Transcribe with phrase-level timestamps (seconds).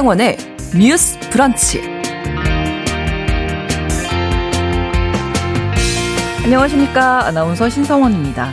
[0.00, 0.38] 신성원의
[0.78, 1.82] 뉴스 브런치.
[6.42, 7.26] 안녕하십니까.
[7.26, 8.50] 아나운서 신성원입니다.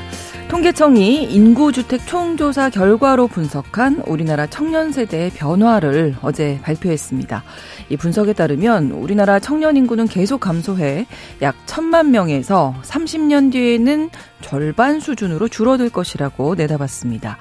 [0.50, 7.44] 통계청이 인구주택 총조사 결과로 분석한 우리나라 청년 세대의 변화를 어제 발표했습니다.
[7.90, 11.06] 이 분석에 따르면 우리나라 청년 인구는 계속 감소해
[11.42, 14.10] 약 천만 명에서 30년 뒤에는
[14.42, 17.38] 절반 수준으로 줄어들 것이라고 내다봤습니다.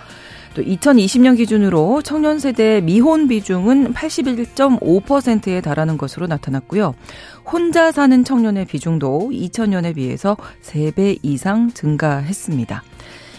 [0.56, 6.94] 또 2020년 기준으로 청년 세대 미혼 비중은 81.5%에 달하는 것으로 나타났고요.
[7.44, 12.82] 혼자 사는 청년의 비중도 2000년에 비해서 3배 이상 증가했습니다.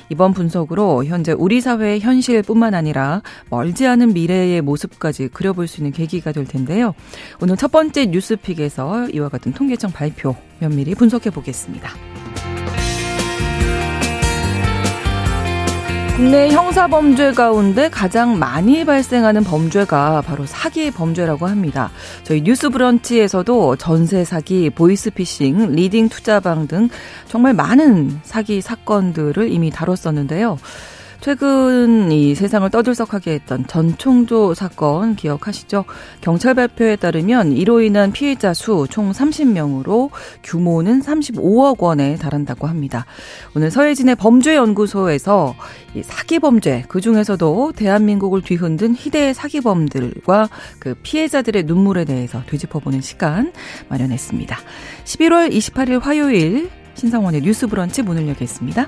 [0.09, 6.31] 이번 분석으로 현재 우리 사회의 현실뿐만 아니라 멀지 않은 미래의 모습까지 그려볼 수 있는 계기가
[6.31, 6.93] 될 텐데요.
[7.41, 11.89] 오늘 첫 번째 뉴스픽에서 이와 같은 통계청 발표 면밀히 분석해 보겠습니다.
[16.17, 21.91] 국내 형사 범죄 가운데 가장 많이 발생하는 범죄가 바로 사기 범죄라고 합니다.
[22.23, 26.89] 저희 뉴스 브런치에서도 전세 사기, 보이스피싱, 리딩 투자방 등
[27.27, 30.57] 정말 많은 사기 사건들을 이미 다뤘었는데요.
[31.19, 35.85] 최근 이 세상을 떠들썩하게 했던 전총조 사건 기억하시죠?
[36.21, 40.09] 경찰 발표에 따르면 이로 인한 피해자 수 총 30명으로
[40.43, 43.05] 규모는 35억 원에 달한다고 합니다.
[43.55, 45.55] 오늘 서예진의 범죄연구소에서
[45.95, 53.51] 이 사기 범죄 그 중에서도 대한민국을 뒤흔든 희대의 사기범들과 그 피해자들의 눈물에 대해서 되짚어보는 시간
[53.89, 54.57] 마련했습니다.
[55.05, 58.87] 11월 28일 화요일 신성원의 뉴스 브런치 문을 열겠습니다.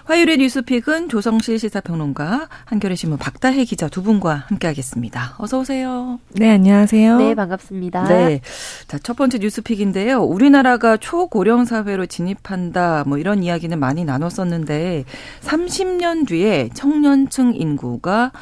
[0.11, 5.35] 화요일의 뉴스픽은 조성실 시사평론가, 한겨레 신문 박다혜 기자 두 분과 함께하겠습니다.
[5.37, 6.19] 어서 오세요.
[6.33, 7.17] 네, 안녕하세요.
[7.17, 8.03] 네, 반갑습니다.
[8.09, 8.41] 네,
[8.89, 10.21] 자 첫 번째 뉴스픽인데요.
[10.21, 15.05] 우리나라가 초고령 사회로 진입한다, 뭐 이런 이야기는 많이 나눴었는데
[15.39, 18.33] 30년 뒤에 청년층 인구가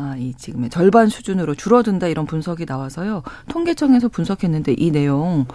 [0.00, 3.24] 아, 이 지금의 절반 수준으로 줄어든다 이런 분석이 나와서요.
[3.48, 5.46] 통계청에서 분석했는데 이 내용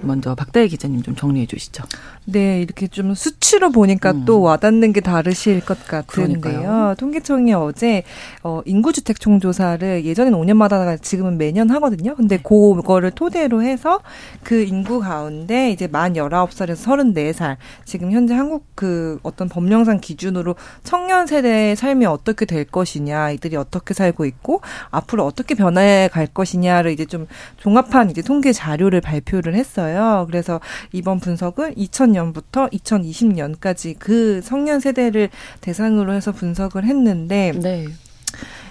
[0.00, 1.84] 먼저 박다혜 기자님 좀 정리해 주시죠.
[2.24, 4.24] 네, 이렇게 좀 수치로 보니까 음.
[4.24, 6.40] 또 와닿는 게 다르실 것 같은데요.
[6.40, 6.94] 그러니까요.
[6.98, 8.02] 통계청이 어제
[8.42, 12.16] 어 인구주택 총조사를 예전에는 5년마다 지금은 매년 하거든요.
[12.16, 12.42] 근데 네.
[12.42, 14.00] 그거를 토대로 해서
[14.42, 21.28] 그 인구 가운데 이제 만 19살에서 34살 지금 현재 한국 그 어떤 법령상 기준으로 청년
[21.28, 24.60] 세대의 삶이 어떻게 될 것이냐, 이들이 어떻게 어떻게 살고 있고
[24.90, 27.26] 앞으로 어떻게 변해 갈 것이냐를 이제 좀
[27.58, 30.24] 종합한 이제 통계 자료를 발표를 했어요.
[30.26, 30.60] 그래서
[30.92, 35.28] 이번 분석은 2000년부터 2020년까지 그 성년 세대를
[35.60, 37.86] 대상으로 해서 분석을 했는데 네.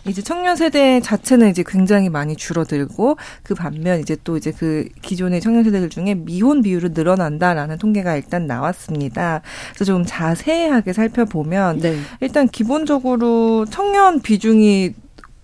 [0.08, 5.42] 이제 청년 세대 자체는 이제 굉장히 많이 줄어들고 그 반면 이제 또 이제 그 기존의
[5.42, 9.42] 청년 세대들 중에 미혼 비율은 늘어난다라는 통계가 일단 나왔습니다.
[9.74, 11.98] 그래서 좀 자세하게 살펴보면 네.
[12.20, 14.94] 일단 기본적으로 청년 비중이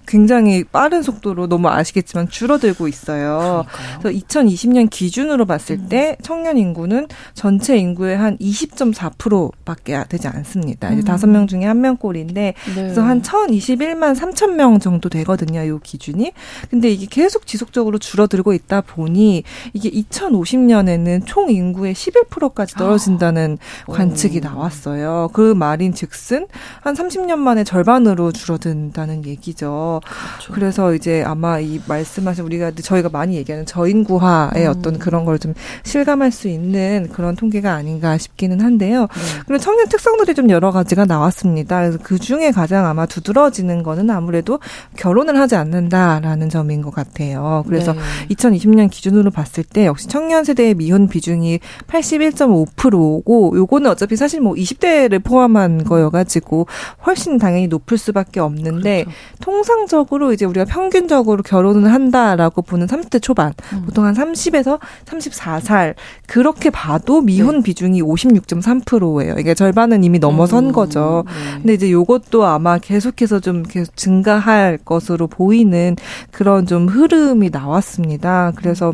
[0.08, 3.66] 굉장히 빠른 속도로 너무 아시겠지만 줄어들고 있어요.
[3.68, 4.00] 그러니까요.
[4.02, 5.90] 그래서 2020년 기준으로 봤을 음.
[5.90, 10.92] 때 청년 인구는 전체 인구의 한 20.4%밖에 되지 않습니다.
[10.92, 11.04] 이제 음.
[11.04, 12.54] 다섯 명 중에 한 명꼴인데 네.
[12.74, 15.62] 그래서 한 1,021만 3천 명 정도 되거든요.
[15.64, 16.32] 이 기준이.
[16.70, 19.44] 근데 이게 계속 지속적으로 줄어들고 있다 보니
[19.74, 23.58] 이게 2050년에는 총 인구의 11%까지 떨어진다는
[23.88, 23.92] 아.
[23.92, 25.30] 관측이 나왔어요.
[25.34, 26.48] 그 말인 즉슨
[26.82, 29.97] 한 30년 만에 절반으로 줄어든다는 얘기죠.
[30.02, 30.54] 그렇죠.
[30.54, 34.70] 그래서 이제 아마 이 말씀하신 우리가 저희가 많이 얘기하는 저인구화의 음.
[34.70, 35.54] 어떤 그런 걸 좀
[35.84, 39.02] 실감할 수 있는 그런 통계가 아닌가 싶기는 한데요.
[39.02, 39.42] 네.
[39.46, 41.80] 그리고 청년 특성들이 좀 여러 가지가 나왔습니다.
[41.80, 44.60] 그래서 그 중에 가장 아마 두드러지는 거는 아무래도
[44.96, 47.64] 결혼을 하지 않는다라는 점인 것 같아요.
[47.68, 48.00] 그래서 네.
[48.32, 55.24] 2020년 기준으로 봤을 때 역시 청년 세대의 미혼 비중이 81.5%고 요거는 어차피 사실 뭐 20대를
[55.24, 56.68] 포함한 거여가지고
[57.06, 59.18] 훨씬 당연히 높을 수밖에 없는데 그렇죠.
[59.42, 63.84] 통상 통상적으로 이제 우리가 평균적으로 결혼을 한다라고 보는 30대 초반, 음.
[63.86, 65.96] 보통 한 30에서 34살
[66.28, 67.64] 그렇게 봐도 미혼 네.
[67.64, 69.36] 비중이 56.3%예요.
[69.40, 70.72] 이게 절반은 이미 넘어선 음.
[70.74, 71.24] 거죠.
[71.28, 71.58] 네.
[71.60, 75.96] 근데 이제 요것도 아마 계속해서 좀 계속 증가할 것으로 보이는
[76.32, 78.52] 그런 좀 흐름이 나왔습니다.
[78.56, 78.94] 그래서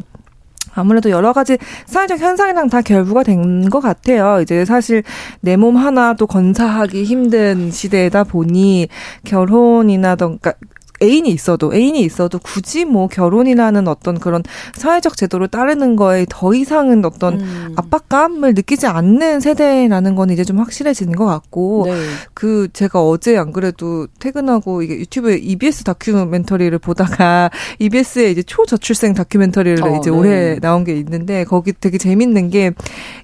[0.75, 4.39] 아무래도 여러 가지 사회적 현상이랑 다 결부가 된 것 같아요.
[4.41, 5.03] 이제 사실
[5.41, 8.87] 내 몸 하나도 건사하기 힘든 시대다 보니
[9.23, 10.53] 결혼이나 던가
[11.03, 17.03] 애인이 있어도 애인이 있어도 굳이 뭐 결혼이라는 어떤 그런 사회적 제도를 따르는 거에 더 이상은
[17.05, 17.73] 어떤 음.
[17.75, 21.93] 압박감을 느끼지 않는 세대라는 건 이제 좀 확실해지는 것 같고 네.
[22.33, 27.49] 그 제가 어제 안 그래도 퇴근하고 이게 유튜브에 EBS 다큐멘터리를 보다가
[27.79, 30.17] EBS에 이제 초저출생 다큐멘터리를 어, 이제 네.
[30.17, 32.71] 올해 나온 게 있는데 거기 되게 재밌는 게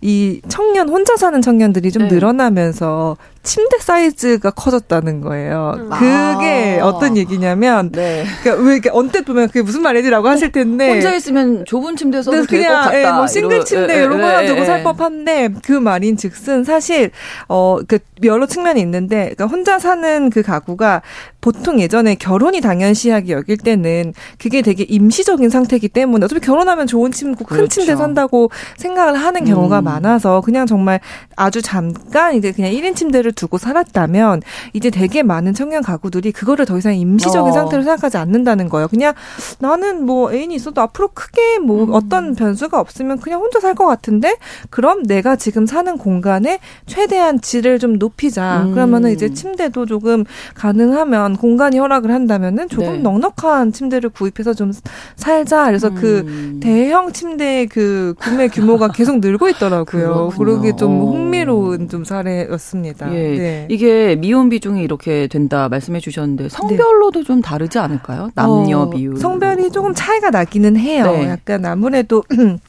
[0.02, 2.16] 이 청년 혼자 사는 청년들이 좀 네.
[2.16, 3.18] 늘어나면서
[3.50, 5.74] 침대 사이즈가 커졌다는 거예요.
[5.76, 5.90] 음.
[5.90, 6.86] 그게 아.
[6.86, 8.24] 어떤 얘기냐면, 네.
[8.44, 12.44] 그러니까 왜 이렇게 언뜻 보면 그게 무슨 말이지라고 하실 텐데 혼자 있으면 좁은 침대에서 네,
[12.44, 13.00] 그냥 될것 같다.
[13.00, 17.10] 예, 뭐 싱글 침대 이런 거 하나 두고 살 법한데 그 말인즉슨 사실
[17.48, 21.02] 어그 여러 측면이 있는데, 그러니까 혼자 사는 그 가구가
[21.42, 27.46] 보통 예전에 결혼이 당연시하게 여길 때는 그게 되게 임시적인 상태이기 때문에 어차피 결혼하면 좋은 침구
[27.46, 27.82] 큰 그렇죠.
[27.82, 29.84] 침대 산다고 생각을 하는 경우가 음.
[29.86, 31.00] 많아서 그냥 정말
[31.36, 34.42] 아주 잠깐 이제 그냥 1인 침대를 두고 살았다면
[34.74, 37.54] 이제 되게 많은 청년 가구들이 그거를 더 이상 임시적인 어.
[37.54, 38.88] 상태로 생각하지 않는다는 거예요.
[38.88, 39.14] 그냥
[39.60, 41.94] 나는 뭐 애인이 있어도 앞으로 크게 뭐 음.
[41.94, 44.36] 어떤 변수가 없으면 그냥 혼자 살 것 같은데
[44.72, 48.64] 그럼 내가 지금 사는 공간에 최대한 질을 좀 높이자.
[48.66, 48.74] 음.
[48.74, 50.26] 그러면은 이제 침대도 조금
[50.56, 53.00] 가능하면 공간이 허락을 한다면은 조금 네.
[53.00, 54.72] 넉넉한 침대를 구입해서 좀
[55.16, 55.66] 살자.
[55.66, 56.60] 그래서 그 음.
[56.62, 60.30] 그 대형 침대의 그 구매 규모가 계속 늘고 있더라고요.
[60.38, 63.14] 그러게 좀 흥미로운 좀 사례였습니다.
[63.14, 63.38] 예.
[63.38, 63.68] 네.
[63.70, 67.26] 이게 미혼 비중이 이렇게 된다 말씀해 주셨는데 성별로도 네.
[67.26, 68.30] 좀 다르지 않을까요?
[68.36, 69.18] 남녀 어, 비율.
[69.18, 71.12] 성별이 조금 차이가 나기는 해요.
[71.12, 71.30] 네.
[71.30, 72.24] 약간 아무래도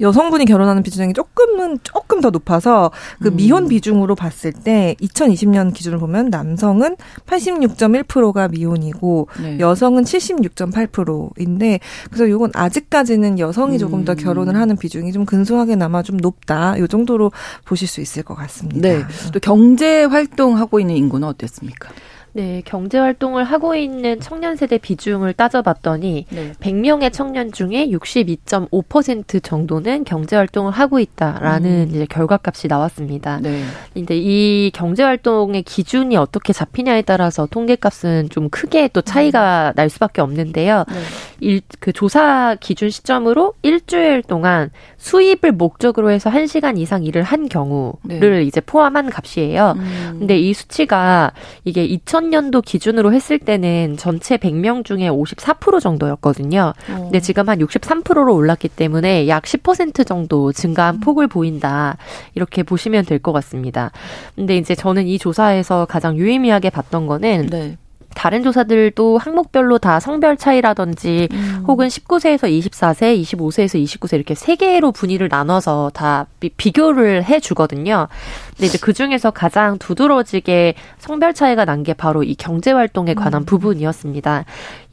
[0.00, 3.36] 여성분이 결혼하는 비중이 조금은 조금 더 높아서 그 음.
[3.36, 6.96] 미혼 비중으로 봤을 때 2020년 기준을 보면 남성은
[7.26, 9.58] 86.1%가 미혼이고 네.
[9.58, 11.80] 여성은 76.8%인데
[12.10, 14.16] 그래서 이건 아직까지는 여성이 조금 더 음.
[14.16, 16.78] 결혼을 하는 비중이 좀 근소하게 남아 좀 높다.
[16.78, 17.32] 요 정도로
[17.64, 18.88] 보실 수 있을 것 같습니다.
[18.88, 19.02] 네.
[19.32, 21.90] 또 경제 활동하고 있는 인구는 어땠습니까?
[22.36, 26.52] 네, 경제 활동을 하고 있는 청년 세대 비중을 따져봤더니 네.
[26.58, 31.94] 100명의 청년 중에 62.5% 정도는 경제 활동을 하고 있다라는 음.
[31.94, 33.38] 이제 결과값이 나왔습니다.
[33.40, 33.62] 네.
[33.92, 39.72] 근데 이 경제 활동의 기준이 어떻게 잡히냐에 따라서 통계값은 좀 크게 또 차이가 음.
[39.76, 40.86] 날 수밖에 없는데요.
[40.88, 41.00] 네.
[41.38, 47.92] 일, 그 조사 기준 시점으로 일주일 동안 수입을 목적으로 해서 1시간 이상 일을 한 경우를
[48.08, 48.42] 네.
[48.42, 49.74] 이제 포함한 값이에요.
[49.76, 50.16] 음.
[50.18, 51.30] 근데 이 수치가
[51.64, 56.72] 이게 2000 년도 기준으로 했을 때는 전체 100명 중에 54% 정도였거든요.
[56.90, 56.96] 어.
[56.96, 61.00] 근데 지금 한 63%로 올랐기 때문에 약 10% 정도 증가한 음.
[61.00, 61.96] 폭을 보인다.
[62.34, 63.90] 이렇게 보시면 될 것 같습니다.
[64.34, 67.76] 근데 이제 저는 이 조사에서 가장 유의미하게 봤던 거는 네.
[68.14, 71.64] 다른 조사들도 항목별로 다 성별 차이라든지 음.
[71.66, 78.06] 혹은 19세에서 24세, 25세에서 29세 이렇게 세 개로 분위를 나눠서 다 비, 교를 해 주거든요.
[78.56, 83.42] 근데 이제 그 중에서 가장 두드러지게 성별 차이가 난 게 바로 이 경제 활동에 관한
[83.42, 83.44] 음.
[83.44, 84.44] 부분이었습니다.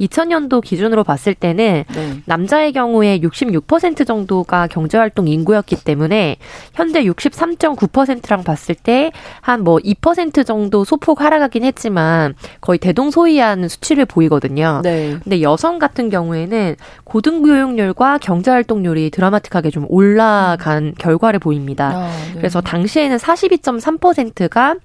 [0.01, 2.13] 2000년도 기준으로 봤을 때는 네.
[2.25, 6.35] 남자의 경우에 66% 정도가 경제 활동 인구였기 때문에
[6.73, 9.11] 현재 63.9%랑 봤을 때
[9.41, 14.81] 한 뭐 2% 정도 소폭 하락하긴 했지만 거의 대동소이한 수치를 보이거든요.
[14.83, 15.17] 네.
[15.23, 20.93] 근데 여성 같은 경우에는 고등교육률과 경제 활동률이 드라마틱하게 좀 올라간 음.
[20.97, 21.91] 결과를 보입니다.
[21.95, 22.37] 아, 네.
[22.39, 24.75] 그래서 당시에는 40 12.3%가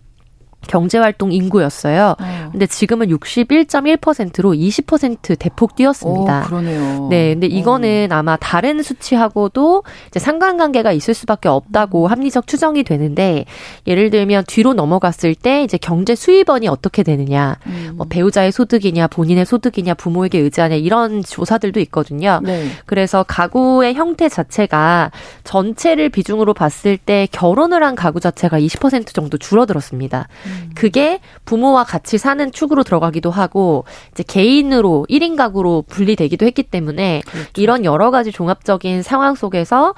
[0.69, 2.17] 경제활동 인구였어요.
[2.19, 2.46] 어.
[2.57, 6.41] 근데 지금은 61.1%로 20% 대폭 뛰었습니다.
[6.41, 7.09] 오, 그러네요.
[7.11, 8.15] 네, 근데 이거는 오.
[8.15, 12.11] 아마 다른 수치하고도 이제 상관관계가 있을 수밖에 없다고 음.
[12.11, 13.45] 합리적 추정이 되는데
[13.87, 17.93] 예를 들면 뒤로 넘어갔을 때 이제 경제 수입원이 어떻게 되느냐, 음.
[17.97, 22.41] 뭐 배우자의 소득이냐, 본인의 소득이냐, 부모에게 의지하냐 이런 조사들도 있거든요.
[22.43, 22.71] 네.
[22.87, 25.11] 그래서 가구의 형태 자체가
[25.45, 30.27] 전체를 비중으로 봤을 때 결혼을 한 가구 자체가 20% 정도 줄어들었습니다.
[30.47, 30.71] 음.
[30.75, 37.51] 그게 부모와 같이 사는 축으로 들어가기도 하고 이제 개인으로 1인 가구로 분리되기도 했기 때문에 그렇죠.
[37.57, 39.95] 이런 여러 가지 종합적인 상황 속에서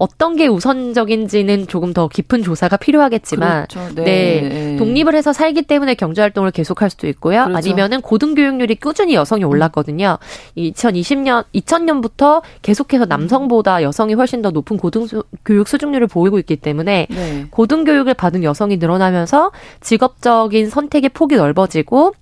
[0.00, 3.94] 어떤 게 우선적인지는 조금 더 깊은 조사가 필요하겠지만 그렇죠.
[3.94, 4.02] 네.
[4.02, 4.48] 네.
[4.48, 4.76] 네.
[4.78, 7.44] 독립을 해서 살기 때문에 경제 활동을 계속할 수도 있고요.
[7.44, 7.58] 그렇죠.
[7.58, 10.16] 아니면은 고등 교육률이 꾸준히 여성이 올랐거든요.
[10.56, 15.06] 2020년 2000년부터 계속해서 남성보다 여성이 훨씬 더 높은 고등
[15.44, 17.46] 교육 수준률을 보이고 있기 때문에 네.
[17.50, 19.52] 고등 교육을 받은 여성이 늘어나면서
[19.82, 22.14] 직업적인 선택의 폭이 넓어지고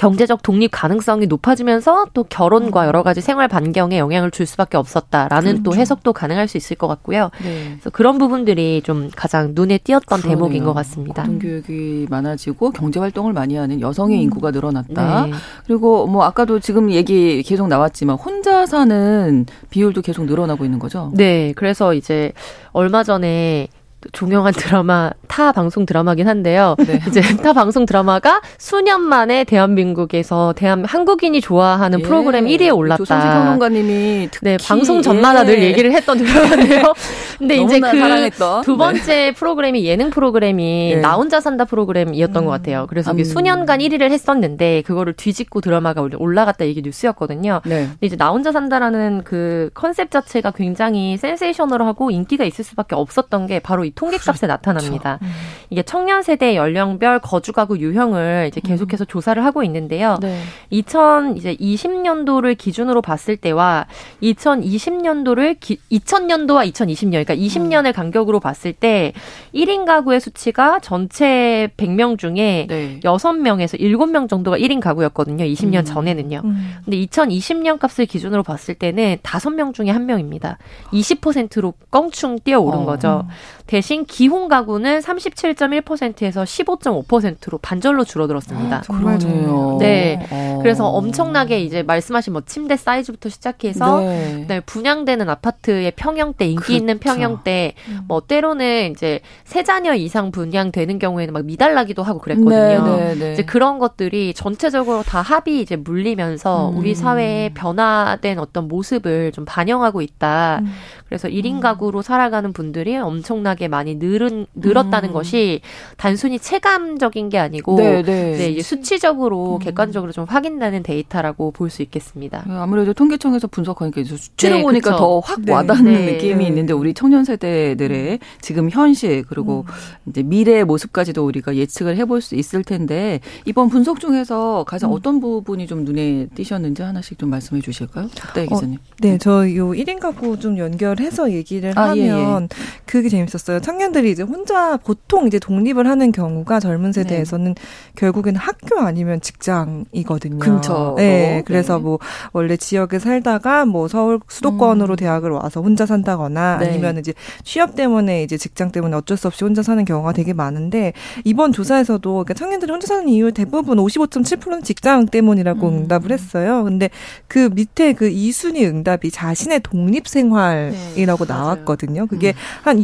[0.00, 2.86] 경제적 독립 가능성이 높아지면서 또 결혼과 음.
[2.86, 5.62] 여러 가지 생활 반경에 영향을 줄 수밖에 없었다라는 그렇죠.
[5.62, 7.30] 또 해석도 가능할 수 있을 것 같고요.
[7.42, 7.72] 네.
[7.72, 10.38] 그래서 그런 부분들이 좀 가장 눈에 띄었던 그러네요.
[10.38, 11.24] 대목인 것 같습니다.
[11.24, 14.22] 고등교육이 많아지고 경제 활동을 많이 하는 여성의 음.
[14.22, 15.26] 인구가 늘어났다.
[15.26, 15.32] 네.
[15.66, 21.12] 그리고 뭐 아까도 지금 얘기 계속 나왔지만 혼자 사는 비율도 계속 늘어나고 있는 거죠.
[21.12, 21.52] 네.
[21.56, 22.32] 그래서 이제
[22.72, 23.68] 얼마 전에
[24.12, 26.74] 종영한 드라마 타 방송 드라마긴 한데요.
[26.78, 27.00] 네.
[27.08, 32.02] 이제 타 방송 드라마가 수년 만에 대한민국에서 대한 한국인이 좋아하는 예.
[32.02, 32.98] 프로그램 1위에 올랐다.
[32.98, 35.46] 조성식 평론가님이 네 방송 전마다 예.
[35.46, 36.94] 늘 얘기를 했던 드라마인데요.
[37.38, 39.32] 근데 이제 그 두 번째 네.
[39.32, 41.00] 프로그램이 예능 프로그램이 네.
[41.00, 42.44] 나 혼자 산다 프로그램이었던 음.
[42.44, 42.86] 것 같아요.
[42.88, 43.22] 그래서 음.
[43.22, 47.60] 수년간 1위를 했었는데 그거를 뒤집고 드라마가 올라갔다 이게 뉴스였거든요.
[47.64, 47.86] 네.
[47.86, 53.60] 근데 이제 나 혼자 산다라는 그 컨셉 자체가 굉장히 센세이셔널하고 인기가 있을 수밖에 없었던 게
[53.60, 54.46] 바로 이 통계값에 그렇죠.
[54.46, 55.18] 나타납니다.
[55.22, 55.28] 음.
[55.68, 59.06] 이게 청년 세대 연령별 거주 가구 유형을 이제 계속해서 음.
[59.06, 60.18] 조사를 하고 있는데요.
[60.20, 60.40] 네.
[60.70, 63.86] 2000 이제 20년도를 기준으로 봤을 때와
[64.22, 67.92] 2020년도를 기, 2000년도와 2020년 그러니까 20년을 음.
[67.92, 69.12] 간격으로 봤을 때
[69.54, 73.00] 1인 가구의 수치가 전체 100명 중에 네.
[73.02, 75.44] 6명에서 7명 정도가 1인 가구였거든요.
[75.44, 75.84] 20년 음.
[75.84, 76.42] 전에는요.
[76.44, 76.74] 음.
[76.84, 80.56] 근데 2020년 값을 기준으로 봤을 때는 5명 중에 1명입니다.
[80.92, 82.84] 20%로 껑충 뛰어오른 어.
[82.84, 83.26] 거죠.
[83.70, 88.78] 대신 기혼 가구는 37.1%에서 15.5%로 반절로 줄어들었습니다.
[88.78, 89.76] 아, 그러네요.
[89.78, 90.26] 네.
[90.28, 90.58] 어.
[90.60, 94.44] 그래서 엄청나게 이제 말씀하신 뭐 침대 사이즈부터 시작해서 네.
[94.48, 96.72] 네, 분양되는 아파트의 평형대, 인기 그렇죠.
[96.72, 98.00] 있는 평형대, 음.
[98.08, 102.96] 뭐 때로는 이제 세 자녀 이상 분양되는 경우에는 막 미달나기도 하고 그랬거든요.
[102.96, 103.32] 네, 네, 네.
[103.34, 106.76] 이제 그런 것들이 전체적으로 다 합이 이제 물리면서 음.
[106.76, 110.58] 우리 사회의 변화된 어떤 모습을 좀 반영하고 있다.
[110.62, 110.72] 음.
[111.06, 111.60] 그래서 1인 음.
[111.60, 115.12] 가구로 살아가는 분들이 엄청나게 많이 늘은, 늘었다는 음.
[115.12, 115.60] 것이
[115.96, 118.36] 단순히 체감적인 게 아니고 네, 네.
[118.36, 119.58] 네 이제 수치적으로 음.
[119.58, 122.44] 객관적으로 좀 확인되는 데이터라고 볼 수 있겠습니다.
[122.46, 126.12] 네, 아무래도 통계청에서 분석하니까 수치로 네, 보니까 더 확 와닿는 네.
[126.12, 129.72] 느낌이 있는데 우리 청년 세대들의 지금 현실 그리고 음.
[130.10, 134.96] 이제 미래의 모습까지도 우리가 예측을 해볼 수 있을 텐데 이번 분석 중에서 가장 음.
[134.96, 138.08] 어떤 부분이 좀 눈에 띄셨는지 하나씩 좀 말씀해 주실까요?
[138.18, 138.76] 박다해 기자님.
[138.76, 141.98] 어, 네, 저 요 1인 가구 좀 연결 해서 얘기를 아, 하면
[142.42, 142.48] 예, 예.
[142.86, 143.49] 그게 재밌었어요.
[143.58, 147.62] 청년들이 이제 혼자 보통 이제 독립을 하는 경우가 젊은 세대에서는 네.
[147.96, 150.38] 결국엔 학교 아니면 직장이거든요.
[150.38, 150.94] 근처.
[150.96, 151.42] 네.
[151.44, 151.82] 그래서 네.
[151.82, 151.98] 뭐
[152.32, 154.96] 원래 지역에 살다가 뭐 서울 수도권으로 음.
[154.96, 156.68] 대학을 와서 혼자 산다거나 네.
[156.68, 160.92] 아니면 이제 취업 때문에 이제 직장 때문에 어쩔 수 없이 혼자 사는 경우가 되게 많은데
[161.24, 165.78] 이번 조사에서도 그러니까 청년들이 혼자 사는 이유 대부분 55.7%는 직장 때문이라고 음.
[165.78, 166.62] 응답을 했어요.
[166.64, 166.90] 근데
[167.26, 171.02] 그 밑에 그 이순위 응답이 자신의 독립 생활 네.
[171.02, 172.06] 이라고 나왔거든요.
[172.06, 172.34] 그게 음.
[172.62, 172.78] 한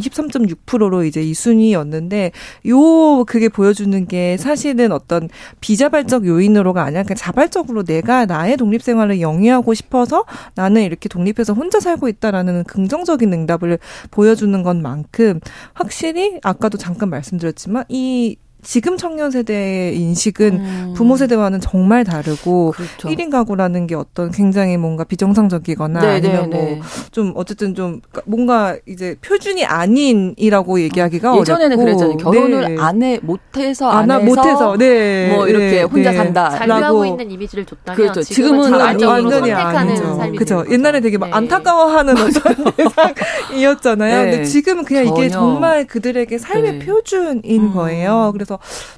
[0.47, 2.31] 23.6%로 이제 이 순위였는데
[2.67, 5.29] 요 그게 보여주는 게 사실은 어떤
[5.61, 10.25] 비자발적 요인으로가 아니라 그냥 자발적으로 내가 나의 독립 생활을 영위하고 싶어서
[10.55, 13.79] 나는 이렇게 독립해서 혼자 살고 있다라는 긍정적인 응답을
[14.11, 15.39] 보여주는 것만큼
[15.73, 20.93] 확실히 아까도 잠깐 말씀드렸지만 이 지금 청년 세대의 인식은 음.
[20.95, 23.07] 부모 세대와는 정말 다르고 그렇죠.
[23.07, 27.33] 1인 가구라는 게 어떤 굉장히 뭔가 비정상적이거나 네네, 아니면 뭐좀 네.
[27.35, 31.39] 어쨌든 좀 뭔가 이제 표준이 아닌이라고 얘기하기가 어.
[31.39, 32.17] 예전에는 어렵고 그랬잖아요.
[32.17, 32.81] 결혼을 네.
[32.81, 35.33] 안해 못해서 안 해서 못해서 네.
[35.33, 35.81] 뭐 이렇게 네.
[35.83, 36.17] 혼자 네.
[36.17, 36.49] 산다.
[36.49, 38.21] 자유하고 있는 이미지를 줬다면 그렇죠.
[38.23, 40.17] 지금은, 지금은 아니, 완전히 아니죠.
[40.33, 40.65] 그렇죠.
[40.71, 44.31] 옛날에 되게 막 안타까워하는 어떤 세상이었잖아요.
[44.31, 45.19] 근데 지금은 그냥 전혀.
[45.19, 47.73] 이게 정말 그들에게 삶의 표준인 음.
[47.73, 48.31] 거예요.
[48.33, 48.46] 그래서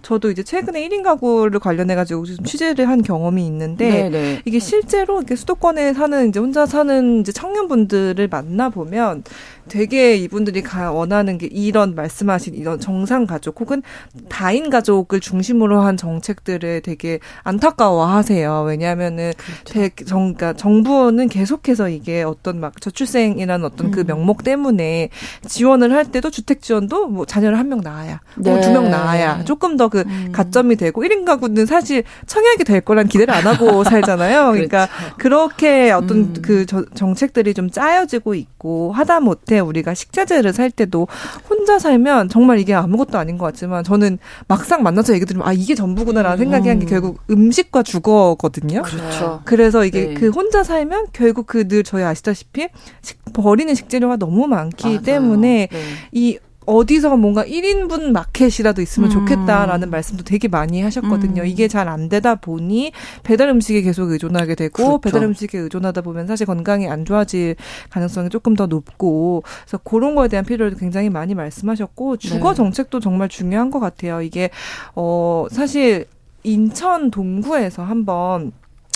[0.02, 4.10] 저도 이제 최근에 1인 가구를 관련해 가지고 좀 취재를 한 경험이 있는데 네네.
[4.10, 4.42] 네.
[4.46, 9.24] 이게 실제로 이렇게 수도권에 사는 이제 혼자 사는 이제 청년분들을 만나 보면
[9.70, 13.82] 되게 이분들이 가 원하는 게 이런 말씀하신 이런 정상 가족 혹은
[14.28, 18.64] 다인 가족을 중심으로 한 정책들을 되게 안타까워하세요.
[18.68, 19.32] 왜냐하면은
[19.66, 20.06] 그렇죠.
[20.06, 24.06] 정, 그러니까 정부는 계속해서 이게 어떤 막 저출생이라는 어떤 그 음.
[24.06, 25.10] 그 명목 때문에
[25.48, 28.60] 지원을 할 때도 주택 지원도 뭐 자녀를 한 명 낳아야, 네.
[28.62, 30.30] 두명 낳아야 조금 더그 음.
[30.32, 34.52] 가점이 되고 1인 가구는 사실 청약이 될 거란 기대를 안 하고 살잖아요.
[34.54, 35.16] 그러니까 그렇죠.
[35.18, 36.34] 그렇게 어떤 음.
[36.42, 41.08] 그 저, 정책들이 좀 짜여지고 있고 하다 못해 우리가 식자재를 살 때도
[41.50, 45.76] 혼자 살면 정말 이게 아무것도 아닌 것 같지만 저는 막상 만나서 얘기 들으면 아 이게
[45.76, 46.44] 전부구나라는 음.
[46.44, 48.82] 생각이 한 게 결국 음식과 주거거든요.
[48.84, 49.42] 그렇죠.
[49.46, 50.14] 그래서 이게 네.
[50.14, 52.68] 그 혼자 살면 결국 그 늘 저희 아시다시피
[53.02, 55.02] 식, 버리는 식재료가 너무 많기 맞아요.
[55.02, 55.80] 때문에 네.
[56.12, 56.40] 이
[56.70, 59.12] 어디서 뭔가 1인분 마켓이라도 있으면 음.
[59.12, 61.42] 좋겠다라는 말씀도 되게 많이 하셨거든요.
[61.42, 61.48] 음.
[61.48, 62.92] 이게 잘 안 되다 보니
[63.24, 64.98] 배달 음식에 계속 의존하게 되고 그렇죠.
[65.00, 67.56] 배달 음식에 의존하다 보면 사실 건강이 안 좋아질
[67.90, 72.56] 가능성이 조금 더 높고 그래서 그런 거에 대한 필요를 굉장히 많이 말씀하셨고 주거 네.
[72.56, 74.22] 정책도 정말 중요한 것 같아요.
[74.22, 74.52] 이게
[74.94, 76.06] 어 사실
[76.44, 78.52] 인천 동구에서 한번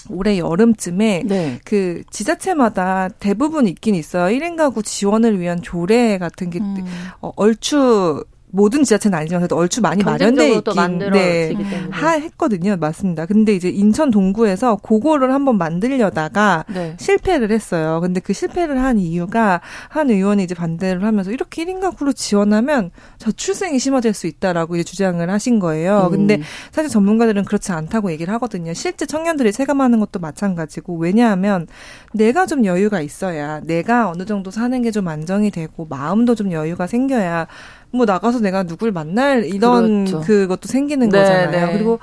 [0.09, 1.59] 올해 여름쯤에 네.
[1.63, 4.35] 그 지자체마다 대부분 있긴 있어요.
[4.35, 6.85] 1인 가구 지원을 위한 조례 같은 게 음.
[7.21, 8.23] 어, 얼추
[8.55, 11.53] 모든 지자체는 아니지만 그래도 얼추 많이 마련돼 있긴 네,
[11.91, 12.77] 하 했거든요.
[12.77, 13.25] 맞습니다.
[13.25, 16.95] 근데 이제 인천 동구에서 그거를 한번 만들려다가 네.
[16.97, 17.99] 실패를 했어요.
[18.01, 23.79] 근데 그 실패를 한 이유가 한 의원이 이제 반대를 하면서 이렇게 1인 가구로 지원하면 저출생이
[23.79, 26.05] 심화될 수 있다라고 이제 주장을 하신 거예요.
[26.05, 26.11] 음.
[26.11, 26.41] 근데
[26.71, 28.73] 사실 전문가들은 그렇지 않다고 얘기를 하거든요.
[28.73, 31.67] 실제 청년들이 체감하는 것도 마찬가지고 왜냐하면
[32.13, 36.85] 내가 좀 여유가 있어야 내가 어느 정도 사는 게 좀 안정이 되고 마음도 좀 여유가
[36.87, 37.47] 생겨야
[37.93, 40.21] 뭐 나가서 내가 누굴 만날 이런 그렇죠.
[40.21, 41.51] 그것도 생기는 네, 거잖아요.
[41.67, 41.73] 네.
[41.73, 41.99] 그리고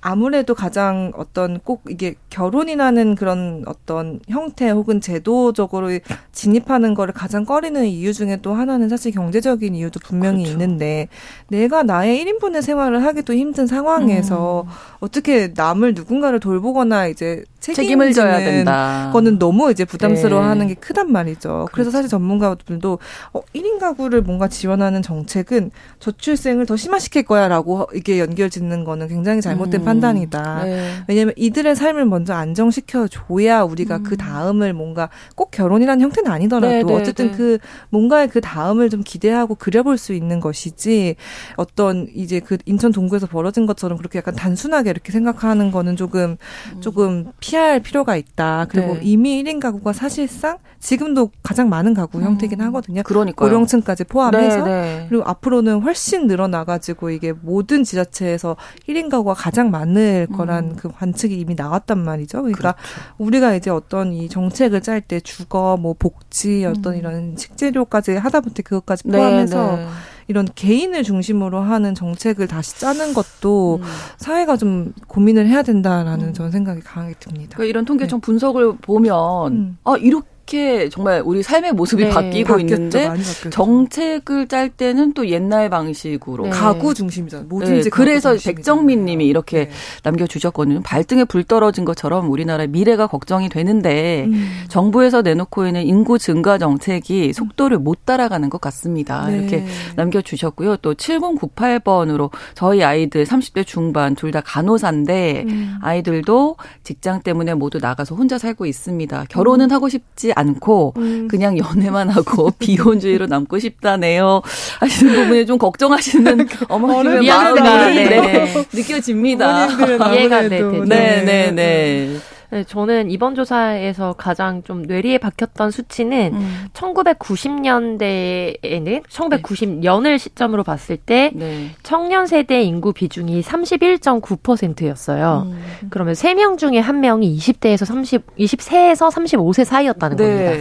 [0.00, 5.88] 아무래도 가장 어떤 꼭 이게 결혼이라는 그런 어떤 형태 혹은 제도적으로
[6.32, 10.52] 진입하는 거를 가장 꺼리는 이유 중에 또 하나는 사실 경제적인 이유도 분명히 그렇죠.
[10.52, 11.08] 있는데
[11.48, 14.70] 내가 나의 1인분의 생활을 하기도 힘든 상황에서 음.
[15.00, 19.10] 어떻게 남을 누군가를 돌보거나 이제 책임을 져야 된다.
[19.12, 20.74] 거는 너무 이제 부담스러워하는 네.
[20.74, 21.48] 게 크단 말이죠.
[21.48, 21.68] 그렇죠.
[21.72, 22.98] 그래서 사실 전문가들도
[23.32, 29.80] 어 1인 가구를 뭔가 지원하는 정책은 저출생을 더 심화시킬 거야라고 이게 연결짓는 거는 굉장히 잘못된
[29.80, 29.84] 음.
[29.86, 30.64] 판단이다.
[30.64, 30.90] 네.
[31.08, 34.16] 왜냐하면 이들의 삶을 먼저 안정시켜 줘야 우리가 그 음.
[34.16, 37.36] 그 다음을 뭔가 꼭 결혼이라는 형태는 아니더라도 네, 네, 어쨌든 네.
[37.36, 37.58] 그
[37.90, 41.16] 뭔가의 그 다음을 좀 기대하고 그려볼 수 있는 것이지
[41.56, 46.36] 어떤 이제 그 인천 동구에서 벌어진 것처럼 그렇게 약간 단순하게 이렇게 생각하는 거는 조금
[46.74, 46.80] 음.
[46.80, 48.66] 조금 피할 필요가 있다.
[48.70, 49.00] 그리고 네.
[49.02, 52.66] 이미 1인 가구가 사실상 지금도 가장 많은 가구 형태긴 음.
[52.66, 53.02] 하거든요.
[53.04, 54.64] 그러니까 고령층까지 포함해서.
[55.08, 58.56] 그리고 앞으로는 훨씬 늘어나 가지고 이게 모든 지자체에서
[58.88, 60.36] 1인 가구가 가장 많을 음.
[60.36, 62.42] 거란 그 관측이 이미 나왔단 말이죠.
[62.42, 63.14] 그러니까 그렇죠.
[63.18, 66.98] 우리가 이제 어떤 이 정책을 짤 때 주거 뭐 복지 어떤 음.
[66.98, 69.86] 이런 식재료까지 하다못해 그것까지 네, 포함해서 네.
[70.28, 73.86] 이런 개인을 중심으로 하는 정책을 다시 짜는 것도 음.
[74.16, 76.32] 사회가 좀 고민을 해야 된다라는 음.
[76.32, 77.56] 저는 생각이 강하게 듭니다.
[77.56, 78.24] 그러니까 이런 통계청 네.
[78.24, 79.78] 분석을 보면 음.
[79.84, 82.74] 아 이렇게 이렇게 정말 우리 삶의 모습이 네, 바뀌고 바뀌었죠.
[82.98, 83.10] 있는데
[83.50, 86.50] 정책을 짤 때는 또 옛날 방식으로 네.
[86.50, 87.48] 가구 중심이잖아요.
[87.48, 89.70] 뭐든지 네, 그래서 백정민 님이 이렇게 네.
[90.04, 90.82] 남겨주셨거든요.
[90.82, 94.64] 발등에 불 떨어진 것처럼 우리나라의 미래가 걱정이 되는데 음.
[94.68, 99.26] 정부에서 내놓고 있는 인구 증가 정책이 속도를 못 따라가는 것 같습니다.
[99.26, 99.38] 네.
[99.38, 100.76] 이렇게 남겨주셨고요.
[100.78, 105.78] 또 7098번으로 저희 아이들 30대 중반 둘 다 간호사인데 음.
[105.80, 109.24] 아이들도 직장 때문에 모두 나가서 혼자 살고 있습니다.
[109.30, 109.72] 결혼은 음.
[109.72, 111.28] 하고 싶지 않고 음.
[111.28, 114.42] 그냥 연애만 하고 비혼주의로 남고 싶다네요.
[114.80, 118.66] 하시는 부분에 좀 걱정하시는 어머님의 마음이 네, 네.
[118.72, 119.66] 느껴집니다.
[120.14, 120.60] 이해가 돼.
[120.60, 122.16] 네, 네, 네.
[122.50, 126.66] 네, 저는 이번 조사에서 가장 좀 뇌리에 박혔던 수치는 음.
[126.72, 131.70] 1990년대에는 1990년을 시점으로 봤을 때 네.
[131.82, 135.46] 청년 세대 인구 비중이 31.9%였어요.
[135.46, 135.62] 음.
[135.90, 140.24] 그러면 3명 중에 1명이 20대에서 30 20세에서 35세 사이였다는 네.
[140.24, 140.52] 겁니다.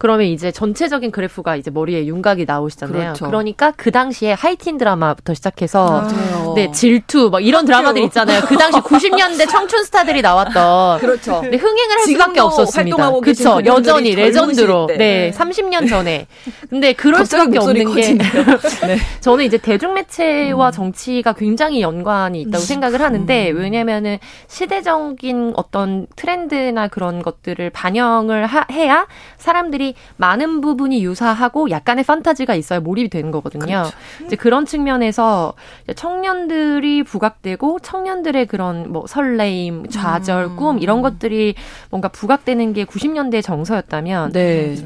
[0.00, 2.98] 그러면 이제 전체적인 그래프가 이제 머리에 윤곽이 나오시잖아요.
[2.98, 3.26] 그렇죠.
[3.26, 8.40] 그러니까 그 당시에 하이틴 드라마부터 시작해서 아, 네 질투 막 이런 드라마들 있잖아요.
[8.46, 11.42] 그 당시 90년대 청춘 스타들이 나왔던 그렇죠.
[11.42, 13.10] 네, 흥행을 할 수밖에 없었습니다.
[13.20, 13.60] 그렇죠.
[13.66, 14.96] 여전히 레전드로 네.
[14.96, 16.26] 네 30년 전에.
[16.70, 18.14] 근데 그럴 수밖에 없는 게
[18.86, 18.98] 네.
[19.20, 20.72] 저는 이제 대중 매체와 음.
[20.72, 23.56] 정치가 굉장히 연관이 있다고 생각을 하는데 음.
[23.58, 32.54] 왜냐면은 시대적인 어떤 트렌드나 그런 것들을 반영을 하, 해야 사람들이 많은 부분이 유사하고 약간의 판타지가
[32.54, 33.64] 있어야 몰입이 되는 거거든요.
[33.64, 33.90] 그렇죠.
[34.26, 35.54] 이제 그런 측면에서
[35.94, 40.56] 청년들이 부각되고 청년들의 그런 뭐 설레임, 좌절, 음.
[40.56, 41.54] 꿈 이런 것들이
[41.90, 44.76] 뭔가 부각되는 게 90년대 정서였다면 네.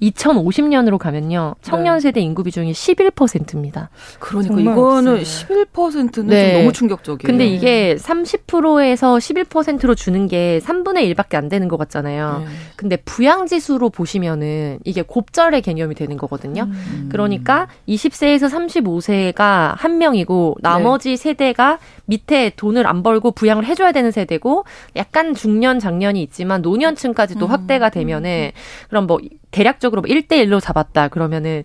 [0.00, 1.54] 2050년으로 가면요.
[1.60, 2.00] 청년 네.
[2.00, 3.90] 세대 인구 비중이 11%입니다.
[4.18, 6.52] 그러니까 이거는 11%는 네.
[6.52, 7.26] 좀 너무 충격적이에요.
[7.26, 12.44] 근데 이게 30%에서 11%로 주는 게 3분의 1밖에 안 되는 것 같잖아요.
[12.44, 12.52] 네.
[12.76, 16.62] 근데 부양 지수로 보시면은 이게 곱절의 개념이 되는 거거든요.
[16.62, 17.08] 음.
[17.10, 21.16] 그러니까 20세에서 35세가 한 명이고 나머지 네.
[21.16, 24.64] 세대가 밑에 돈을 안 벌고 부양을 해줘야 되는 세대고
[24.96, 27.50] 약간 중년 장년이 있지만 노년층까지도 음.
[27.50, 28.52] 확대가 되면은
[28.88, 29.18] 그럼 뭐
[29.50, 31.64] 대략적으로 1대1로 뭐 잡았다 그러면은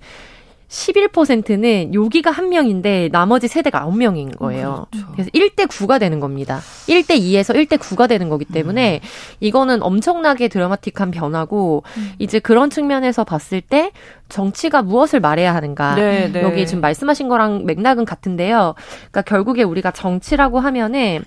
[0.69, 4.85] 11%는 여기가 한 명인데 나머지 세대가 9명인 거예요.
[4.91, 5.07] 그렇죠.
[5.13, 6.59] 그래서 1대 9가 되는 겁니다.
[6.87, 9.07] 1대 2에서 1대 9가 되는 거기 때문에 음.
[9.39, 12.11] 이거는 엄청나게 드라마틱한 변화고 음.
[12.19, 13.91] 이제 그런 측면에서 봤을 때
[14.29, 15.95] 정치가 무엇을 말해야 하는가.
[15.95, 16.43] 네, 네.
[16.43, 18.75] 여기 지금 말씀하신 거랑 맥락은 같은데요.
[18.77, 21.23] 그러니까 결국에 우리가 정치라고 하면은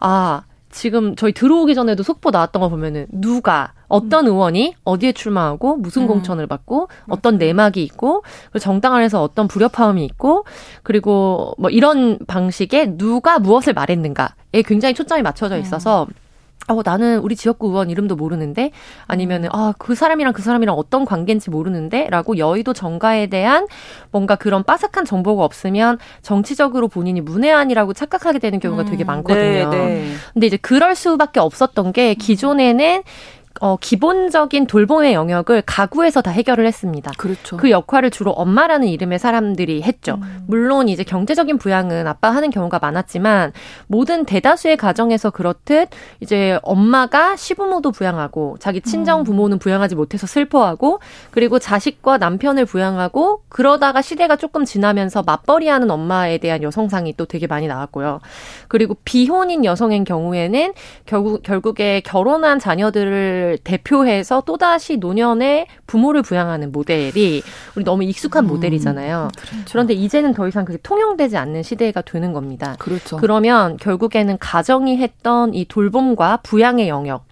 [0.00, 6.02] 아, 지금 저희 들어오기 전에도 속보 나왔던 거 보면은 누가 어떤 의원이 어디에 출마하고 무슨
[6.02, 6.06] 음.
[6.08, 8.22] 공천을 받고 어떤 내막이 있고
[8.58, 10.46] 정당 안에서 어떤 불협화음이 있고
[10.82, 16.14] 그리고 뭐 이런 방식의 누가 무엇을 말했는가에 굉장히 초점이 맞춰져 있어서 음.
[16.68, 18.70] 어, 나는 우리 지역구 의원 이름도 모르는데
[19.06, 23.66] 아니면은 아, 그 사람이랑 그 사람이랑 어떤 관계인지 모르는데라고 여의도 정가에 대한
[24.10, 29.06] 뭔가 그런 빠삭한 정보가 없으면 정치적으로 본인이 문외한이라고 착각하게 되는 경우가 되게 음.
[29.06, 29.70] 많거든요.
[29.70, 30.12] 네, 네.
[30.32, 33.02] 근데 이제 그럴 수밖에 없었던 게 기존에는
[33.60, 37.12] 어, 기본적인 돌봄의 영역을 가구에서 다 해결을 했습니다.
[37.16, 37.56] 그렇죠.
[37.56, 40.18] 그 역할을 주로 엄마라는 이름의 사람들이 했죠.
[40.22, 40.44] 음.
[40.46, 43.52] 물론 이제 경제적인 부양은 아빠 하는 경우가 많았지만
[43.86, 45.88] 모든 대다수의 가정에서 그렇듯
[46.20, 49.24] 이제 엄마가 시부모도 부양하고 자기 친정 음.
[49.24, 56.62] 부모는 부양하지 못해서 슬퍼하고 그리고 자식과 남편을 부양하고 그러다가 시대가 조금 지나면서 맞벌이하는 엄마에 대한
[56.62, 58.20] 여성상이 또 되게 많이 나왔고요.
[58.68, 60.72] 그리고 비혼인 여성의 경우에는
[61.06, 67.42] 결국 결국에 결혼한 자녀들을 대표해서 또다시 노년에 부모를 부양하는 모델이
[67.76, 69.30] 우리 너무 익숙한 음, 모델이잖아요.
[69.36, 69.64] 그렇죠.
[69.70, 72.76] 그런데 이제는 더 이상 그게 통용되지 않는 시대가 되는 겁니다.
[72.78, 73.16] 그렇죠.
[73.16, 77.24] 그러면 결국에는 가정이 했던 이 돌봄과 부양의 영역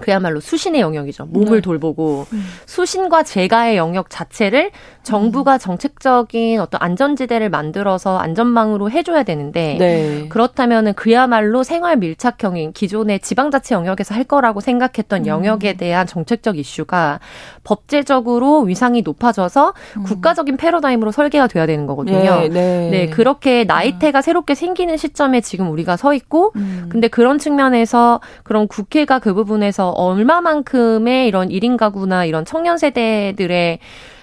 [0.00, 1.26] 그야말로 수신의 영역이죠.
[1.26, 1.60] 몸을 네.
[1.60, 2.44] 돌보고 음.
[2.66, 4.70] 수신과 재가의 영역 자체를
[5.02, 5.58] 정부가 음.
[5.58, 10.28] 정책적인 어떤 안전지대를 만들어서 안전망으로 해줘야 되는데 네.
[10.28, 15.26] 그렇다면은 그야말로 생활 밀착형인 기존의 지방자치 영역에서 할 거라고 생각했던 음.
[15.26, 17.20] 영역에 대한 정책적 이슈가
[17.64, 20.02] 법제적으로 위상이 높아져서 음.
[20.02, 22.18] 국가적인 패러다임으로 설계가 돼야 되는 거거든요.
[22.18, 22.90] 네, 네.
[22.90, 24.22] 네 그렇게 나이테가 음.
[24.22, 26.88] 새롭게 생기는 시점에 지금 우리가 서 있고 음.
[26.90, 33.78] 근데 그런 측면에서 그런 국회가 그 부분에서 얼마만큼의 이런 1인 가구나 이런 청년 세대들의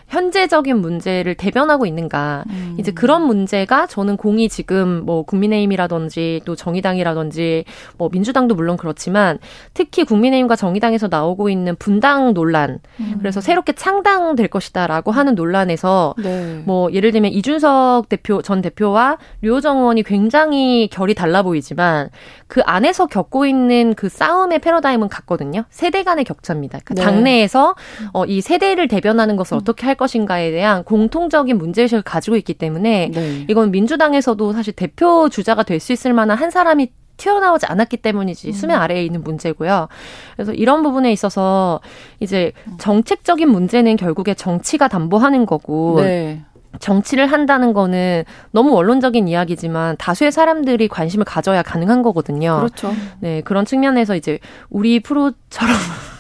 [0.08, 2.44] 현재적인 문제를 대변하고 있는가.
[2.50, 2.76] 음.
[2.80, 7.66] 이제 그런 문제가 저는 공이 지금 뭐 국민의힘이라든지 또 정의당이라든지
[7.98, 9.40] 뭐 민주당도 물론 그렇지만
[9.74, 12.80] 특히 국민의힘과 정의당에서 나오고 있는 분당 논란.
[13.00, 13.16] 음.
[13.20, 16.62] 그래서 새롭게 창당될 것이다라고 하는 논란에서 네.
[16.66, 22.10] 뭐 예를 들면 이준석 대표 전 대표와 류호정 의원이 굉장히 결이 달라 보이지만
[22.48, 25.66] 그 안에서 겪고 있는 그 싸움의 패러다임은 같거든요.
[25.70, 26.80] 세대 간의 격차입니다.
[26.84, 27.16] 그러니까 네.
[27.16, 27.76] 당내에서
[28.14, 33.46] 어, 이 세대를 대변하는 것을 어떻게 할 것인가에 대한 공통적인 문제의식을 가지고 있기 때문에 네.
[33.50, 38.54] 이건 민주당에서도 사실 대표 주자가 될 수 있을 만한 한 사람이 튀어나오지 않았기 때문이지 음.
[38.54, 39.88] 수면 아래에 있는 문제고요.
[40.36, 41.80] 그래서 이런 부분에 있어서
[42.20, 46.42] 이제 정책적인 문제는 결국에 정치가 담보하는 거고 네.
[46.80, 52.58] 정치를 한다는 거는 너무 원론적인 이야기지만 다수의 사람들이 관심을 가져야 가능한 거거든요.
[52.58, 52.94] 그렇죠.
[53.20, 55.74] 네, 그런 측면에서 이제 우리 프로처럼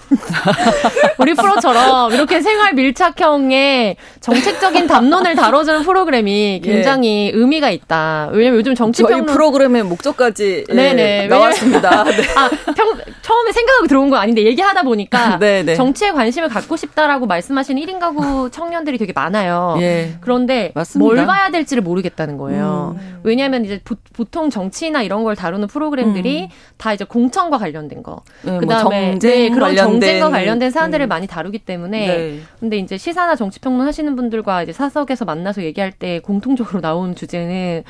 [1.18, 6.68] 우리 프로처럼 이렇게 생활 밀착형의 정책적인 담론을 다뤄주는 프로그램이 예.
[6.68, 7.38] 굉장히 예.
[7.38, 8.30] 의미가 있다.
[8.32, 11.28] 왜냐면 요즘 정치평론 저희 프로그램의 목적까지 예.
[11.28, 12.04] 나왔습니다.
[12.04, 12.12] 네.
[12.36, 15.76] 아, 평, 처음에 생각하고 들어온 건 아닌데 얘기하다 보니까 네네.
[15.76, 19.78] 정치에 관심을 갖고 싶다라고 말씀하시는 1인 가구 청년들이 되게 많아요.
[19.80, 20.16] 예.
[20.22, 21.14] 그런데 맞습니다.
[21.14, 22.96] 뭘 봐야 될지를 모르겠다는 거예요.
[23.00, 23.20] 음.
[23.24, 26.48] 왜냐하면 이제 보, 통 정치나 이런 걸 다루는 프로그램들이 음.
[26.78, 30.72] 다 이제 공천과 관련된 거, 네, 뭐 그다음에 뭐 정쟁 네, 그런 관련된 경쟁과 관련된
[30.72, 31.10] 사안들을 음.
[31.10, 32.40] 많이 다루기 때문에 네.
[32.60, 37.84] 근데 이제 시사나 정치 평론 하시는 분들과 이제 사석에서 만나서 얘기할 때 공통적으로 나온 주제는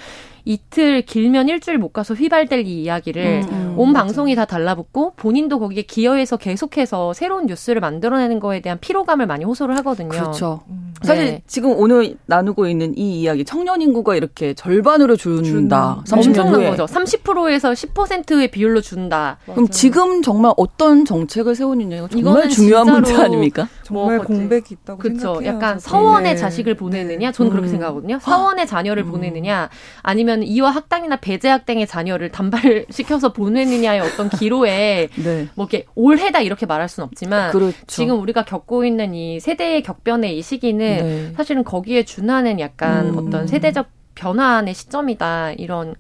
[0.46, 4.06] 이틀 길면 일주일 못 가서 휘발될 이 이야기를 음, 음, 온 맞아.
[4.06, 9.76] 방송이 다 달라붙고 본인도 거기에 기여해서 계속해서 새로운 뉴스를 만들어내는 거에 대한 피로감을 많이 호소를
[9.78, 10.10] 하거든요.
[10.10, 10.62] 그렇죠.
[10.70, 10.94] 음.
[11.02, 11.42] 사실 네.
[11.46, 16.02] 지금 오늘 나누고 있는 이 이야기 청년 인구가 이렇게 절반으로 준다.
[16.06, 16.70] 30년 후에.
[16.70, 16.86] 거죠.
[16.86, 19.38] 30%에서 10%의 비율로 준다.
[19.44, 19.68] 그럼 맞아요.
[19.70, 23.68] 지금 정말 어떤 정책을 세우느냐가 정말 중요한 문제 아닙니까?
[23.86, 25.36] 정말 뭐, 공백이 있다고 그렇죠.
[25.36, 25.54] 생각해요.
[25.54, 26.38] 약간 서원의 네.
[26.38, 27.54] 자식을 보내느냐, 저는 음.
[27.54, 28.18] 그렇게 생각하거든요.
[28.20, 29.12] 서원의 자녀를 음.
[29.12, 29.70] 보내느냐,
[30.02, 35.48] 아니면 이화 학당이나 배제 학당의 자녀를 단발시켜서 보내느냐의 어떤 기로에 네.
[35.54, 37.78] 뭐 이렇게 올해다 이렇게 말할 수는 없지만 그렇죠.
[37.86, 41.34] 지금 우리가 겪고 있는 이 세대의 격변의 이 시기는 네.
[41.36, 43.18] 사실은 거기에 준하는 약간 음.
[43.20, 45.94] 어떤 세대적 변화의 시점이다 이런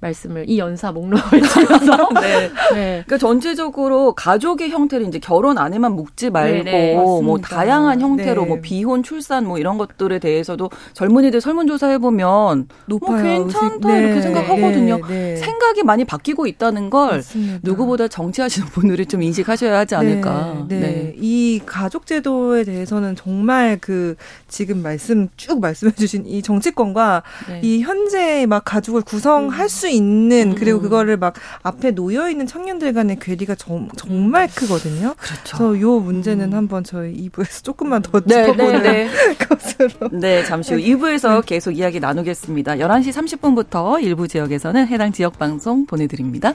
[0.00, 2.50] 말씀을 이 연사 목록을 찍어서 네.
[2.72, 3.02] 네.
[3.06, 6.94] 그러니까 전체적으로 가족의 형태를 이제 결혼 안에만 묶지 말고 네, 네.
[6.94, 8.48] 뭐 다양한 형태로 네.
[8.48, 13.10] 뭐 비혼 출산 뭐 이런 것들에 대해서도 젊은이들 설문조사 해보면 높아요.
[13.10, 14.02] 뭐 괜찮다 네.
[14.02, 15.00] 이렇게 생각하거든요.
[15.06, 17.58] 네, 생각이 많이 바뀌고 있다는 걸 맞습니다.
[17.62, 20.66] 누구보다 정치하시는 분들이 좀 인식하셔야 하지 않을까.
[20.68, 21.14] 네.
[21.18, 24.16] 이 가족 제도에 대해서는 정말 그
[24.48, 27.22] 지금 말씀 쭉 말씀해주신 이 정치권과
[27.62, 29.68] 이 현재 막 가족을 구성할 음.
[29.68, 30.54] 수 있는 음.
[30.54, 33.88] 그리고 그거를 막 앞에 놓여 있는 청년들 간의 괴리가 정,
[34.30, 35.14] 말 크거든요.
[35.18, 35.56] 그렇죠.
[35.56, 36.54] 그래서 요 문제는 음.
[36.54, 40.08] 한번 저희 2부에서 조금만 더 네, 네, 짚어보는 네, 네, 것으로.
[40.12, 42.76] 네, 잠시 후 2부에서 계속 이야기 나누겠습니다.
[42.76, 46.54] 11시 30분부터 일부 지역에서는 해당 지역 방송 보내드립니다.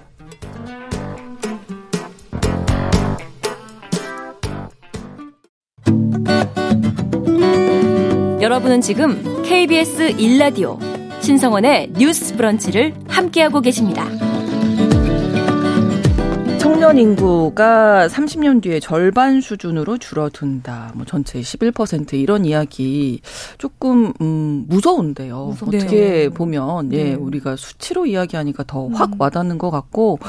[8.41, 10.94] 여러분은 지금 KBS 1라디오
[11.25, 14.07] 신성원의 뉴스 브런치를 함께하고 계십니다.
[16.59, 20.91] 청년 인구가 30년 뒤에 절반 수준으로 줄어든다.
[20.93, 23.21] 뭐 전체 11% 이런 이야기
[23.57, 25.45] 조금 음 무서운데요.
[25.47, 25.81] 무섭네요.
[25.81, 26.29] 어떻게 네.
[26.29, 27.13] 보면 예, 네.
[27.15, 29.15] 우리가 수치로 이야기하니까 더확 음.
[29.17, 30.19] 와닿는 것 같고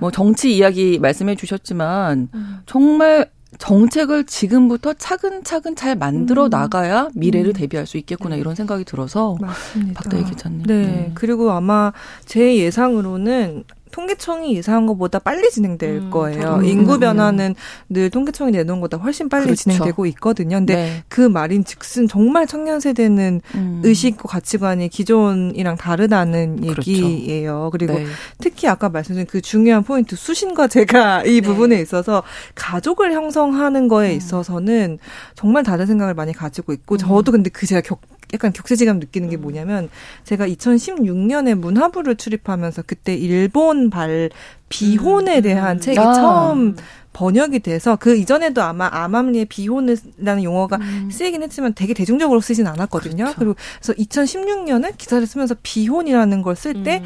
[0.00, 2.58] 뭐 정치 이야기 말씀해 주셨지만 음.
[2.66, 6.50] 정말 정책을 지금부터 차근차근 잘 만들어 음.
[6.50, 7.52] 나가야 미래를 음.
[7.52, 8.40] 대비할 수 있겠구나 네.
[8.40, 10.02] 이런 생각이 들어서 맞습니다.
[10.02, 10.62] 박다희 기자님.
[10.64, 10.74] 네.
[10.82, 11.12] 네.
[11.14, 11.92] 그리고 아마
[12.24, 16.56] 제 예상으로는 통계청이 예상한 것보다 빨리 진행될 음, 거예요.
[16.56, 17.54] 음, 인구 변화는
[17.88, 19.62] 늘 통계청이 내놓은 것보다 훨씬 빨리 그렇죠.
[19.62, 20.56] 진행되고 있거든요.
[20.56, 21.04] 근데 네.
[21.08, 23.80] 그 말인 즉슨 정말 청년 세대는 음.
[23.84, 26.90] 의식과 가치관이 기존이랑 다르다는 그렇죠.
[26.90, 27.68] 얘기예요.
[27.70, 28.06] 그리고 네.
[28.38, 31.40] 특히 아까 말씀드린 그 중요한 포인트 수신과 제가 이 네.
[31.42, 32.22] 부분에 있어서
[32.54, 34.16] 가족을 형성하는 거에 음.
[34.16, 34.98] 있어서는
[35.34, 36.98] 정말 다른 생각을 많이 가지고 있고 음.
[36.98, 38.00] 저도 근데 그 제가 격
[38.32, 39.42] 약간 격세지감 느끼는 게 음.
[39.42, 39.88] 뭐냐면
[40.24, 44.30] 제가 2016년에 문화부를 출입하면서 그때 일본발
[44.68, 45.42] 비혼에 음.
[45.42, 46.14] 대한 책이 아.
[46.14, 46.76] 처음
[47.12, 51.10] 번역이 돼서 그 이전에도 아마 암암리에 비혼이라는 용어가 음.
[51.12, 53.24] 쓰이긴 했지만 되게 대중적으로 쓰진 않았거든요.
[53.24, 53.38] 그렇죠.
[53.38, 57.00] 그리고 그래서 2016년에 기사를 쓰면서 비혼이라는 걸 쓸 때왜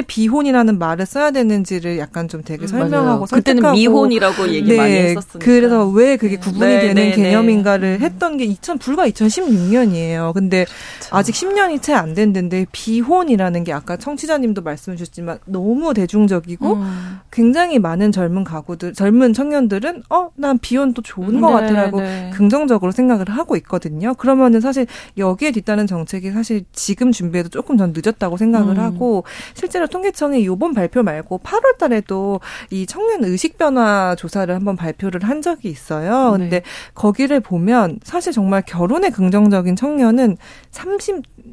[0.00, 0.02] 음.
[0.06, 4.92] 비혼이라는 말을 써야 되는지를 약간 좀 되게 음, 설명하고 설득하고 그때는 미혼이라고 얘기 네, 많이
[4.92, 5.38] 했었으니까.
[5.38, 6.40] 그래서 왜 그게 네.
[6.40, 7.16] 구분이 네, 되는 네, 네.
[7.16, 8.04] 개념인가를 네.
[8.04, 10.32] 했던 게 2000, 불과 2016년이에요.
[10.34, 11.16] 근데 그렇죠.
[11.16, 17.18] 아직 10년이 채 안 됐는데 비혼이라는 게 아까 청취자님도 말씀 주셨지만 너무 대중적이고 음.
[17.32, 22.30] 굉장히 많은 젊은 가구들 젊은 청 청년들은 어, 난 비혼도 좋은 것 네, 같아라고 네.
[22.34, 24.14] 긍정적으로 생각을 하고 있거든요.
[24.14, 28.82] 그러면은 사실 여기에 뒤따른 정책이 사실 지금 준비해도 조금 전 늦었다고 생각을 음.
[28.82, 35.24] 하고 실제로 통계청이 요번 발표 말고 8월 달에도 이 청년 의식 변화 조사를 한번 발표를
[35.24, 36.32] 한 적이 있어요.
[36.32, 36.38] 네.
[36.38, 36.64] 근데 네.
[36.94, 40.36] 거기를 보면 사실 정말 결혼에 긍정적인 청년은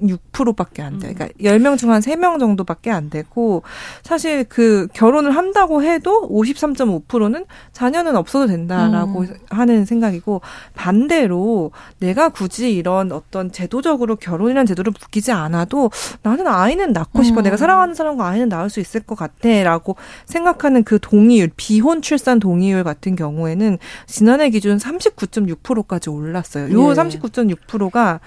[0.02, 1.14] 36%밖에 안 돼요.
[1.16, 3.64] 그러니까 10명 중 한 3명 정도밖에 안 되고
[4.04, 9.34] 사실 그 결혼을 한다고 해도 53.5%는 자녀는 없어도 된다라고 음.
[9.50, 10.42] 하는 생각이고
[10.74, 15.92] 반대로 내가 굳이 이런 어떤 제도적으로 결혼이라는 제도를 묶이지 않아도
[16.24, 17.42] 나는 아이는 낳고 싶어.
[17.42, 17.44] 음.
[17.44, 22.84] 내가 사랑하는 사람과 아이는 낳을 수 있을 것 같아라고 생각하는 그 동의율, 비혼 출산 동의율
[22.84, 23.78] 같은 경우에는
[24.08, 26.72] 지난해 기준 39.6%까지 올랐어요.
[26.72, 26.94] 요 예.
[26.94, 28.20] 39.6%가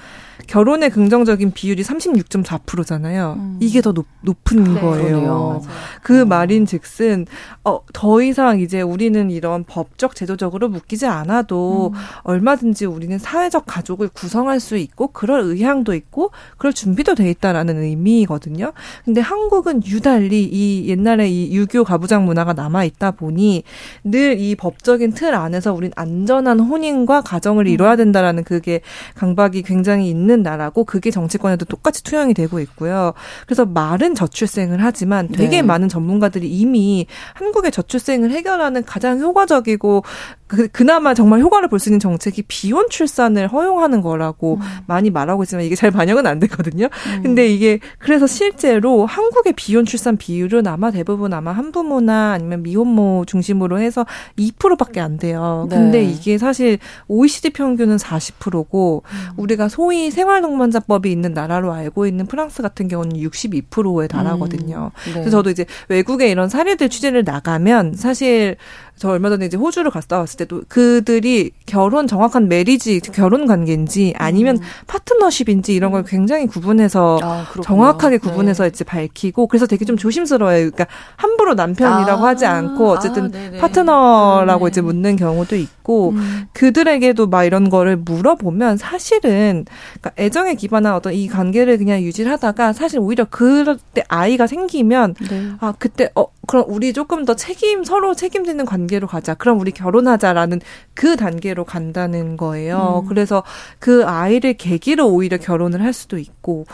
[0.47, 3.35] 결혼의 긍정적인 비율이 36.4%잖아요.
[3.39, 3.57] 음.
[3.61, 5.63] 이게 더 높, 높은 네, 거예요.
[6.03, 6.25] 그 어.
[6.25, 7.27] 말인 즉슨
[7.65, 11.99] 어, 더 이상 이제 우리는 이런 법적 제도적으로 묶이지 않아도 음.
[12.23, 18.73] 얼마든지 우리는 사회적 가족을 구성할 수 있고 그럴 의향도 있고 그럴 준비도 돼 있다라는 의미거든요.
[19.05, 23.65] 근데 한국은 유달리 이 옛날에 이 유교 가부장 문화가 남아 있다 보니
[24.05, 27.73] 늘 이 법적인 틀 안에서 우린 안전한 혼인과 가정을 음.
[27.73, 28.81] 이뤄야 된다라는 그게
[29.15, 33.15] 강박이 굉장히 있는 있는 나라고 그게 정치권에도 똑같이 투영이 되고 있고요.
[33.47, 35.63] 그래서 말은 저출생을 하지만 되게 네.
[35.63, 40.05] 많은 전문가들이 이미 한국의 저출생을 해결하는 가장 효과적이고
[40.47, 44.61] 그, 그나마 정말 효과를 볼 수 있는 정책이 비혼 출산을 허용하는 거라고 음.
[44.89, 46.87] 많이 말하고 있지만 이게 잘 반영은 안 되거든요.
[46.87, 47.23] 음.
[47.23, 53.79] 근데 이게 그래서 실제로 한국의 비혼 출산 비율은 아마 대부분 아마 한부모나 아니면 미혼모 중심으로
[53.79, 55.69] 해서 2%밖에 안 돼요.
[55.71, 55.77] 네.
[55.77, 59.19] 근데 이게 사실 OECD 평균은 40%고 음.
[59.37, 64.91] 우리가 소위 생활동반자법이 있는 나라로 알고 있는 프랑스 같은 경우는 62%에 달하거든요.
[64.93, 65.05] 음.
[65.07, 65.13] 네.
[65.13, 68.57] 그래서 저도 이제 외국에 이런 사례들 취재를 나가면 사실
[68.99, 74.57] 저 얼마 전에 이제 호주를 갔다 왔을 때도 그들이 결혼 정확한 메리지 결혼 관계인지 아니면
[74.57, 74.63] 음.
[74.87, 78.29] 파트너십인지 이런 걸 굉장히 구분해서 아, 정확하게 네.
[78.29, 78.69] 구분해서 네.
[78.69, 80.59] 이제 밝히고 그래서 되게 좀 조심스러워요.
[80.59, 84.71] 그러니까 함부로 남편이라고 아, 하지 않고 어쨌든 아, 파트너라고 네.
[84.71, 86.47] 이제 묻는 경우도 있고 음.
[86.53, 89.65] 그들에게도 막 이런 거를 물어보면 사실은
[90.01, 95.15] 그러니까 애정에 기반한 어떤 이 관계를 그냥 유지를 하다가 사실 오히려 그럴 때 아이가 생기면
[95.29, 95.53] 네.
[95.61, 99.35] 아 그때 어 그럼 우리 조금 더 책임 서로 책임지는 관계 로 가자.
[99.35, 100.61] 그럼 우리 결혼하자라는
[100.95, 103.03] 그 단계로 간다는 거예요.
[103.05, 103.09] 음.
[103.09, 103.45] 그래서
[103.79, 106.67] 그 아이를 계기로 오히려 결혼을 할 수도 있고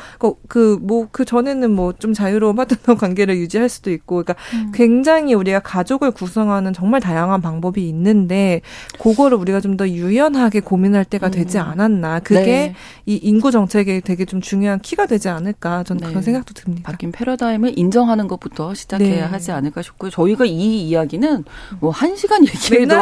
[0.49, 4.73] 그 뭐그 그 전에는 뭐 좀 자유로운 파트너 관계를 유지할 수도 있고 그러니까 음.
[4.75, 8.61] 굉장히 우리가 가족을 구성하는 정말 다양한 방법이 있는데
[9.01, 11.65] 그거를 우리가 좀 더 유연하게 고민할 때가 되지 음.
[11.65, 12.21] 않았나.
[12.21, 12.75] 그게 네.
[13.07, 16.09] 이 인구 정책에 되게 좀 중요한 키가 되지 않을까 저는 네.
[16.09, 16.93] 그런 생각도 듭니다.
[16.93, 19.21] 바뀐 패러다임을 인정하는 것부터 시작해야 네.
[19.21, 20.11] 하지 않을까 않을까 싶고요.
[20.11, 21.45] 저희가 이 이야기는
[21.81, 22.95] 뭐한 시간 얘기해도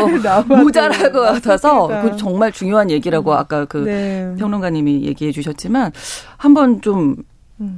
[0.46, 3.36] 모자랄 것 같아서 그 정말 중요한 얘기라고 음.
[3.36, 4.32] 아까 그 네.
[4.38, 5.90] 평론가님이 얘기해 주셨지만
[6.36, 7.16] 한번 좀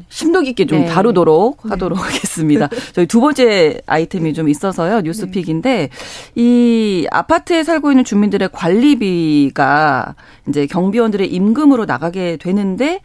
[0.08, 0.86] 심도 깊게 좀 네.
[0.86, 1.70] 다루도록 네.
[1.70, 2.68] 하도록 하겠습니다.
[2.92, 5.00] 저희 두 번째 아이템이 좀 있어서요.
[5.00, 5.88] 뉴스픽인데
[6.34, 10.14] 이 아파트에 살고 있는 주민들의 관리비가
[10.48, 13.00] 이제 경비원들의 임금으로 나가게 되는데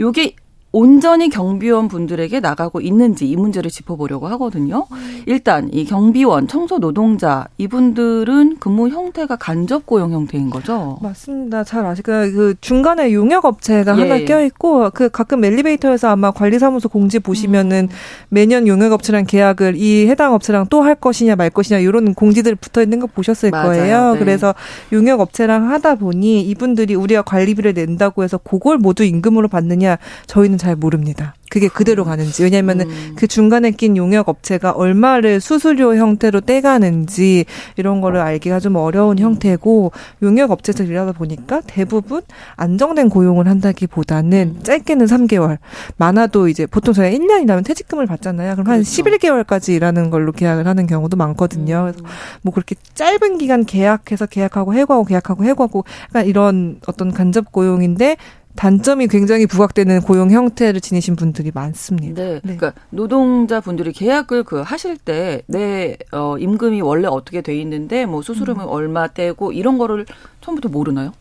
[0.00, 0.36] 요게
[0.78, 4.86] 온전히 경비원 분들에게 나가고 있는지 이 문제를 짚어보려고 하거든요.
[5.26, 10.98] 일단 이 경비원, 청소 노동자 이분들은 근무 형태가 간접 고용 형태인 거죠.
[11.00, 11.62] 맞습니다.
[11.62, 14.00] 잘 아시고 그 중간에 용역 업체가 예.
[14.02, 17.96] 하나 껴 있고 그 가끔 엘리베이터에서 아마 관리사무소 공지 보시면은 음.
[18.28, 22.82] 매년 용역 업체랑 계약을 이 해당 업체랑 또 할 것이냐 말 것이냐 이런 공지들 붙어
[22.82, 23.68] 있는 거 보셨을 맞아요.
[23.68, 24.12] 거예요.
[24.14, 24.18] 네.
[24.18, 24.54] 그래서
[24.92, 30.76] 용역 업체랑 하다 보니 이분들이 우리가 관리비를 낸다고 해서 그걸 모두 임금으로 받느냐 저희는 잘
[30.76, 31.34] 모릅니다.
[31.50, 32.42] 그게 그대로 가는지.
[32.42, 33.12] 왜냐면은 음.
[33.16, 37.44] 그 중간에 낀 용역 업체가 얼마를 수수료 형태로 떼가는지
[37.76, 42.22] 이런 거를 알기가 좀 어려운 형태고 용역 업체에서 일하다 보니까 대부분
[42.56, 44.62] 안정된 고용을 한다기보다는 음.
[44.64, 45.58] 짧게는 3개월,
[45.96, 48.54] 많아도 이제 보통 저희가 1년이라면 퇴직금을 받잖아요.
[48.54, 49.02] 그럼 한 그렇죠.
[49.02, 51.92] 11개월까지 일하는 걸로 계약을 하는 경우도 많거든요.
[51.96, 52.04] 음.
[52.42, 58.16] 뭐 그렇게 짧은 기간 계약해서 계약하고 해고하고 계약하고 해고하고 약간 이런 어떤 간접 고용인데
[58.56, 62.22] 단점이 굉장히 부각되는 고용 형태를 지니신 분들이 많습니다.
[62.22, 62.34] 네.
[62.34, 62.56] 네.
[62.56, 68.22] 그러니까 노동자 분들이 계약을 그 하실 때 내 어, 임금이 원래 어떻게 돼 있는데 뭐
[68.22, 68.68] 수수료는 음.
[68.68, 70.06] 얼마 떼고 이런 거를
[70.40, 71.12] 처음부터 모르나요?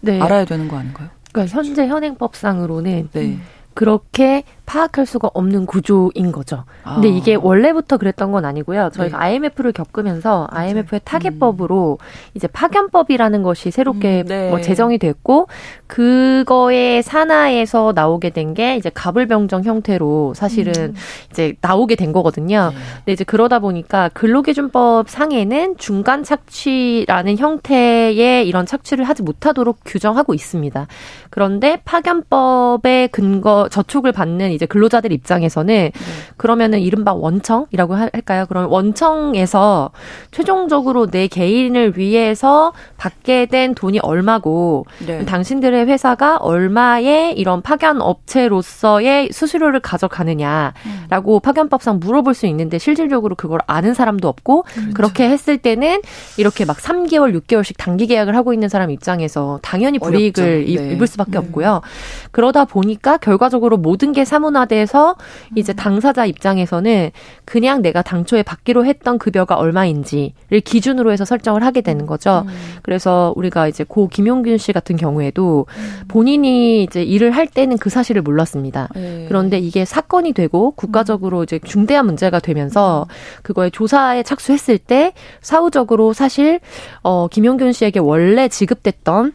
[0.00, 0.20] 네.
[0.20, 1.08] 알아야 되는 거 아닌가요?
[1.32, 3.38] 그러니까 현재 현행법상으로는 네.
[3.74, 6.64] 그렇게 파악할 수가 없는 구조인 거죠.
[6.82, 7.12] 근데 아.
[7.12, 8.90] 이게 원래부터 그랬던 건 아니고요.
[8.92, 9.24] 저희가 네.
[9.24, 12.04] IMF를 겪으면서 IMF의 타겟법으로 음.
[12.34, 14.50] 이제 파견법이라는 것이 새롭게 음, 네.
[14.50, 15.46] 뭐 제정이 됐고
[15.86, 20.94] 그거에 산하에서 나오게 된 게 이제 가불병정 형태로 사실은 음.
[21.30, 22.70] 이제 나오게 된 거거든요.
[22.72, 22.76] 네.
[22.98, 30.86] 근데 이제 그러다 보니까 근로기준법 상에는 중간 착취라는 형태의 이런 착취를 하지 못하도록 규정하고 있습니다.
[31.28, 35.92] 그런데 파견법의 근거 저촉을 받는 이제 근로자들 입장에서는 네.
[36.36, 38.46] 그러면은 이른바 원청이라고 할까요?
[38.48, 39.90] 그럼 원청에서
[40.32, 45.24] 최종적으로 내 개인을 위해서 받게 된 돈이 얼마고 네.
[45.24, 51.40] 당신들의 회사가 얼마의 이런 파견 업체로서의 수수료를 가져가느냐라고 음.
[51.40, 54.92] 파견법상 물어볼 수 있는데 실질적으로 그걸 아는 사람도 없고 그렇죠.
[54.94, 56.00] 그렇게 했을 때는
[56.36, 60.92] 이렇게 막 3개월, 6개월씩 단기 계약을 하고 있는 사람 입장에서 당연히 불이익을 네.
[60.92, 61.38] 입을 수밖에 네.
[61.38, 61.82] 없고요.
[62.30, 65.16] 그러다 보니까 결과적으로 모든 게 사무 사문화돼서
[65.54, 65.76] 이제 음.
[65.76, 67.10] 당사자 입장에서는
[67.44, 72.44] 그냥 내가 당초에 받기로 했던 급여가 얼마인지를 기준으로 해서 설정을 하게 되는 거죠.
[72.46, 72.52] 음.
[72.82, 76.04] 그래서 우리가 이제 고 김용균 씨 같은 경우에도 음.
[76.08, 78.88] 본인이 이제 일을 할 때는 그 사실을 몰랐습니다.
[78.94, 79.24] 네.
[79.28, 83.06] 그런데 이게 사건이 되고 국가적으로 이제 중대한 문제가 되면서
[83.42, 86.60] 그거에 조사에 착수했을 때 사후적으로 사실
[87.02, 89.32] 어 김용균 씨에게 원래 지급됐던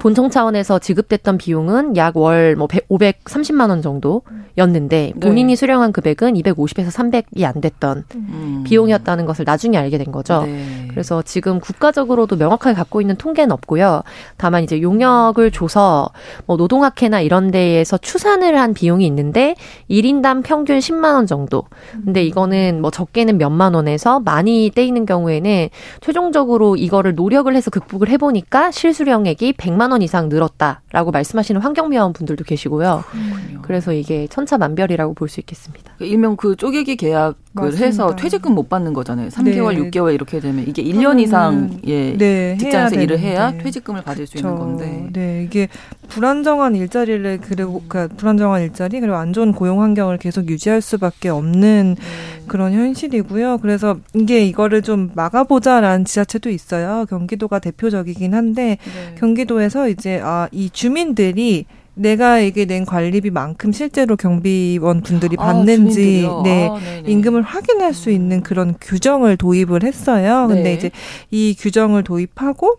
[0.00, 5.20] 본청 차원에서 지급됐던 비용은 약 월뭐 530만 원 정도였는데 네.
[5.20, 5.56] 본인이 네.
[5.56, 8.64] 수령한 금액은 250에서 300이 안 됐던 음.
[8.66, 10.42] 비용이었다는 것을 나중에 알게 된 거죠.
[10.44, 10.88] 네.
[10.90, 14.02] 그래서 지금 국가적으로도 명확하게 갖고 있는 통계는 없고요.
[14.36, 16.10] 다만 이제 용역을 줘서
[16.46, 19.54] 뭐 노동학회나 이런 데에서 추산을 한 비용이 있는데
[19.90, 21.64] 1인당 평균 10만 원 정도.
[22.04, 25.68] 근데 이거는 뭐 적게는 몇만 원에서 많이 떼이는 경우에는
[26.00, 32.12] 최종적으로 이거를 노력을 해서 극복을 해 보니까 실수령액이 100만 5만 원 이상 늘었다라고 말씀하시는 환경미화원
[32.12, 33.04] 분들도 계시고요.
[33.08, 33.62] 그렇군요.
[33.62, 35.92] 그래서 이게 천차만별이라고 볼 수 있겠습니다.
[35.98, 37.86] 그 일명 그 쪼개기 계약 을 맞습니다.
[37.86, 39.28] 해서 퇴직금 못 받는 거잖아요.
[39.28, 39.90] 3개월, 네.
[39.90, 44.38] 6개월 이렇게 되면 이게 1년 이상 예, 네, 직장에서 일을 해야 퇴직금을 받을 그쵸.
[44.38, 45.08] 수 있는 건데.
[45.12, 45.68] 네, 이게
[46.08, 51.96] 불안정한 일자리를 그리고 그 불안정한 일자리 그리고 안 좋은 고용 환경을 계속 유지할 수밖에 없는
[51.98, 52.42] 네.
[52.46, 53.58] 그런 현실이고요.
[53.58, 57.06] 그래서 이게 이거를 좀 막아보자라는 지자체도 있어요.
[57.08, 59.14] 경기도가 대표적이긴 한데 네.
[59.18, 66.42] 경기도에서 이제 아 이 주민들이 내가 이게 낸 관리비만큼 실제로 경비원 분들이 아, 받는지 아,
[66.44, 70.46] 네 아, 임금을 확인할 수 있는 그런 규정을 도입을 했어요.
[70.48, 70.74] 근데 네.
[70.74, 70.90] 이제
[71.30, 72.78] 이 규정을 도입하고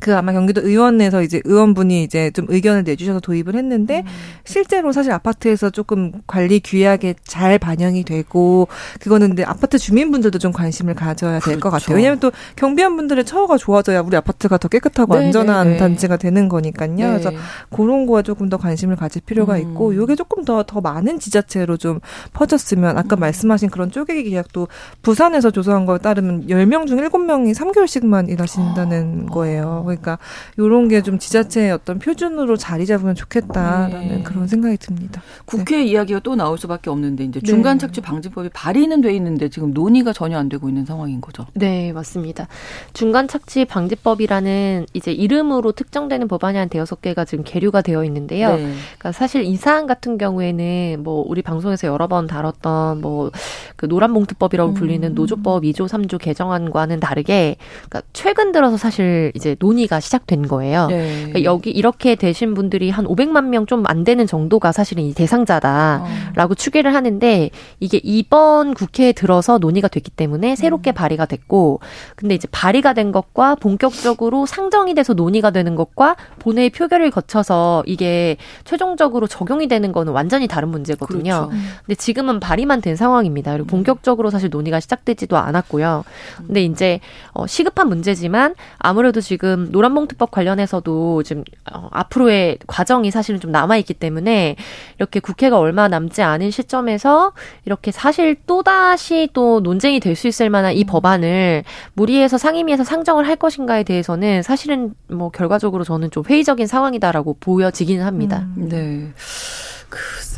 [0.00, 4.06] 그 아마 경기도 의원에서 이제 의원분이 이제 좀 의견을 내주셔서 도입을 했는데 음.
[4.44, 8.68] 실제로 사실 아파트에서 조금 관리 규약에 잘 반영이 되고
[9.00, 11.70] 그거는 근데 아파트 주민분들도 좀 관심을 가져야 될것 그렇죠.
[11.70, 11.96] 같아요.
[11.96, 15.78] 왜냐하면 또 경비원분들의 처우가 좋아져야 우리 아파트가 더 깨끗하고 네 안전한 네네.
[15.78, 16.94] 단지가 되는 거니까요.
[16.94, 17.06] 네.
[17.08, 17.32] 그래서
[17.70, 19.60] 그런 거에 조금 더 관심을 가질 필요가 음.
[19.60, 21.98] 있고 이게 조금 더더 더 많은 지자체로 좀
[22.32, 23.20] 퍼졌으면 아까 음.
[23.20, 24.68] 말씀하신 그런 쪼개기 계약도
[25.02, 29.32] 부산에서 조사한 거에 따르면 10명 중 7명이 3개월씩만 일하신다는 아.
[29.32, 29.82] 거예요.
[29.96, 30.18] 그러니까
[30.56, 34.22] 이런 게 좀 지자체의 어떤 표준으로 자리 잡으면 좋겠다라는 네.
[34.24, 35.22] 그런 생각이 듭니다.
[35.46, 35.84] 국회 네.
[35.84, 37.86] 이야기가 또 나올 수밖에 없는데 이제 중간 네.
[37.86, 41.46] 착취 방지법이 발의는 돼 있는데 지금 논의가 전혀 안 되고 있는 상황인 거죠.
[41.54, 42.46] 네, 맞습니다.
[42.92, 48.56] 중간 착취 방지법이라는 이제 이름으로 특정되는 법안이 한 대여섯 개가 지금 계류가 되어 있는데요.
[48.56, 48.74] 네.
[48.98, 53.30] 그러니까 사실 이 사안 같은 경우에는 뭐 우리 방송에서 여러 번 다뤘던 뭐
[53.76, 55.14] 그 노란봉투법이라고 불리는 음.
[55.14, 57.56] 노조법 2조 3조 개정안과는 다르게
[57.88, 60.86] 그러니까 최근 들어서 사실 이제 논의 가 시작된 거예요.
[60.88, 61.28] 네.
[61.28, 66.52] 그러니까 여기 이렇게 되신 분들이 한 500만 명 좀 안 되는 정도가 사실은 이 대상자다라고
[66.52, 66.54] 어.
[66.54, 67.50] 추계를 하는데
[67.80, 70.94] 이게 이번 국회에 들어서 논의가 됐기 때문에 새롭게 음.
[70.94, 71.80] 발의가 됐고
[72.16, 78.36] 근데 이제 발의가 된 것과 본격적으로 상정이 돼서 논의가 되는 것과 본회의 표결을 거쳐서 이게
[78.64, 81.48] 최종적으로 적용이 되는 거는 완전히 다른 문제거든요.
[81.48, 81.50] 그렇죠.
[81.86, 83.52] 근데 지금은 발의만 된 상황입니다.
[83.52, 83.68] 그리고 음.
[83.68, 86.04] 본격적으로 사실 논의가 시작되지도 않았고요.
[86.46, 87.00] 근데 이제
[87.32, 93.94] 어 시급한 문제지만 아무래도 지금 노란봉투법 관련해서도 지금 어 앞으로의 과정이 사실은 좀 남아 있기
[93.94, 94.56] 때문에
[94.98, 97.32] 이렇게 국회가 얼마 남지 않은 시점에서
[97.64, 100.86] 이렇게 사실 또 다시 또 논쟁이 될 수 있을 만한 이 음.
[100.86, 101.64] 법안을
[101.94, 108.46] 무리해서 상임위에서 상정을 할 것인가에 대해서는 사실은 뭐 결과적으로 저는 좀 회의적인 상황이다라고 보여지기는 합니다.
[108.56, 109.12] 음, 네.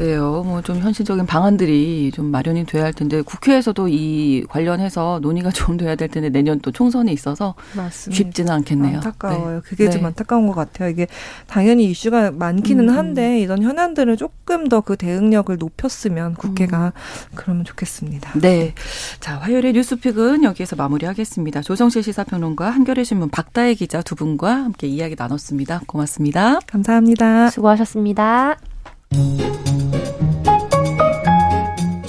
[0.01, 5.76] 글쎄요, 뭐 좀 현실적인 방안들이 좀 마련이 돼야 할 텐데 국회에서도 이 관련해서 논의가 좀
[5.76, 8.16] 돼야 될 텐데 내년 또 총선이 있어서 맞습니다.
[8.16, 8.96] 쉽지는 않겠네요.
[8.96, 9.57] 안타까워요.
[9.57, 9.61] 네.
[9.64, 9.90] 그게 네.
[9.90, 10.88] 좀 안타까운 것 같아요.
[10.90, 11.07] 이게
[11.46, 12.96] 당연히 이슈가 많기는 음.
[12.96, 16.90] 한데 이런 현안들을 조금 더 그 대응력을 높였으면 국회가 음.
[17.34, 18.32] 그러면 좋겠습니다.
[18.40, 18.74] 네.
[19.20, 21.61] 자, 화요일의 뉴스픽은 여기에서 마무리하겠습니다.
[21.62, 25.82] 조성실 시사평론가 한겨레 신문 박다혜 기자 두 분과 함께 이야기 나눴습니다.
[25.86, 26.61] 고맙습니다.
[26.66, 27.51] 감사합니다.
[27.51, 28.57] 수고하셨습니다.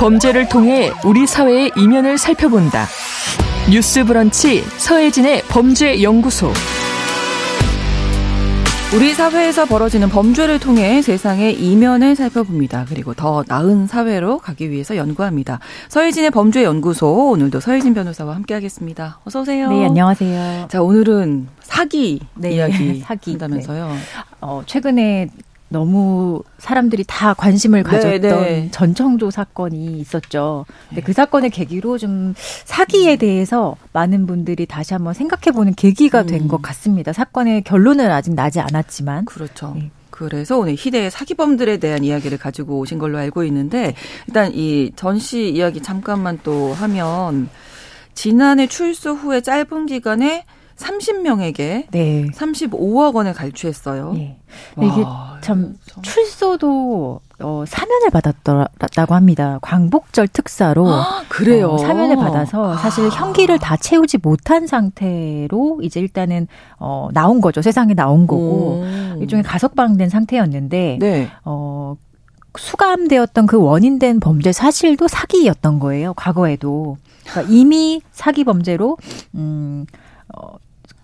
[0.00, 2.86] 범죄를 통해 우리 사회의 이면을 살펴본다.
[3.70, 6.50] 뉴스 브런치 서혜진의 범죄 연구소.
[8.96, 12.86] 우리 사회에서 벌어지는 범죄를 통해 세상의 이면을 살펴봅니다.
[12.88, 15.60] 그리고 더 나은 사회로 가기 위해서 연구합니다.
[15.90, 19.20] 서혜진의 범죄 연구소 오늘도 서혜진 변호사와 함께하겠습니다.
[19.24, 19.68] 어서 오세요.
[19.68, 20.68] 네, 안녕하세요.
[20.70, 23.88] 자, 오늘은 사기 네, 이야기 사기 한다면서요.
[23.88, 23.98] 네.
[24.40, 25.28] 어, 최근에
[25.70, 28.68] 너무 사람들이 다 관심을 네, 가졌던 네, 네.
[28.72, 30.66] 전청조 사건이 있었죠.
[30.88, 36.60] 근데 그 사건을 계기로 좀 사기에 대해서 많은 분들이 다시 한번 생각해 보는 계기가 된것
[36.60, 36.62] 음.
[36.62, 37.12] 같습니다.
[37.12, 39.24] 사건의 결론은 아직 나지 않았지만.
[39.26, 39.72] 그렇죠.
[39.76, 39.90] 네.
[40.10, 43.94] 그래서 오늘 희대의 사기범들에 대한 이야기를 가지고 오신 걸로 알고 있는데
[44.26, 47.48] 일단 이 전시 이야기 잠깐만 또 하면
[48.12, 50.44] 지난해 출소 후에 짧은 기간에
[50.80, 52.26] 30명에게 네.
[52.34, 54.12] 35억 원을 갈취했어요.
[54.14, 54.38] 네.
[54.78, 55.04] 이게
[55.42, 59.58] 참 출소도 어, 사면을 받았다고 합니다.
[59.62, 61.70] 광복절 특사로 아, 그래요.
[61.70, 63.08] 어, 사면을 받아서 사실 아.
[63.08, 67.62] 형기를 다 채우지 못한 상태로 이제 일단은 어, 나온 거죠.
[67.62, 68.84] 세상에 나온 거고 오.
[69.20, 71.30] 일종의 가석방된 상태였는데 네.
[71.44, 71.96] 어,
[72.58, 76.14] 수감되었던 그 원인된 범죄 사실도 사기였던 거예요.
[76.14, 78.96] 과거에도 그러니까 이미 사기 범죄로
[79.34, 79.86] 음.
[80.36, 80.56] 어,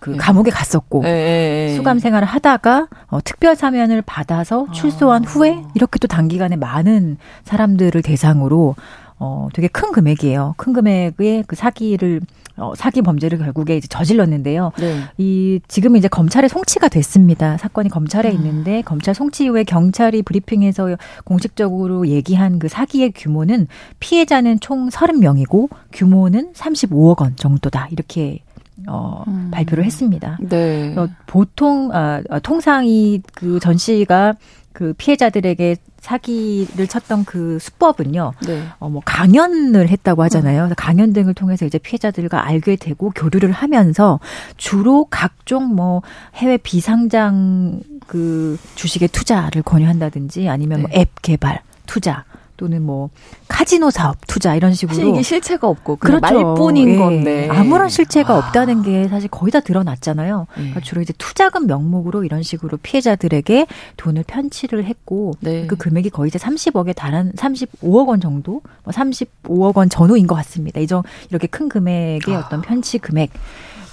[0.07, 0.19] 그 네.
[0.19, 1.75] 감옥에 갔었고 네.
[1.75, 5.29] 수감 생활을 하다가 어, 특별 사면을 받아서 출소한 아.
[5.29, 8.77] 후에 이렇게 또 단기간에 많은 사람들을 대상으로
[9.19, 10.55] 어 되게 큰 금액이에요.
[10.59, 12.21] 큰 금액의 그 사기를
[12.57, 14.73] 어, 사기 범죄를 결국에 이제 저질렀는데요.
[14.79, 15.01] 네.
[15.19, 17.57] 이 지금 이제 검찰에 송치가 됐습니다.
[17.57, 18.35] 사건이 검찰에 음.
[18.37, 23.67] 있는데 검찰 송치 이후에 경찰이 브리핑에서 공식적으로 얘기한 그 사기의 규모는
[24.01, 27.89] 피해자는 총 30명이고 규모는 35억 원 정도다.
[27.91, 28.41] 이렇게
[28.89, 29.51] 어, 음.
[29.53, 30.39] 발표를 했습니다.
[30.41, 30.95] 네.
[30.97, 34.35] 어, 보통 아, 아 통상 이 그 전 씨가
[34.72, 38.33] 그 피해자들에게 사기를 쳤던 그 수법은요.
[38.47, 38.62] 네.
[38.79, 40.66] 어, 뭐 강연을 했다고 하잖아요.
[40.66, 40.72] 음.
[40.77, 44.20] 강연 등을 통해서 이제 피해자들과 알게 되고 교류를 하면서
[44.59, 46.03] 주로 각종 뭐
[46.35, 50.97] 해외 비상장 그 주식의 투자를 권유한다든지 아니면 뭐 네.
[50.97, 52.24] 뭐앱 개발 투자
[52.57, 53.11] 또는 뭐
[53.49, 56.21] 카지노 사업 투자 이런 식으로 이게 실체가 없고 그렇죠.
[56.21, 56.97] 말뿐인 예.
[56.97, 58.39] 건데 아무런 실체가 아.
[58.39, 60.47] 없다는 게 사실 거의 다 드러났잖아요.
[60.51, 60.55] 예.
[60.55, 65.67] 그러니까 주로 이제 투자금 명목으로 이런 식으로 피해자들에게 돈을 편취를 했고 네.
[65.67, 70.81] 그 금액이 거의 이제 30억에 달한 35억 원 정도, 뭐 35억 원 전후인 것 같습니다.
[70.81, 72.41] 이정 이렇게 큰 금액의 아.
[72.41, 73.31] 어떤 편취 금액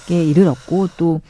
[0.08, 1.20] 이르렀고 또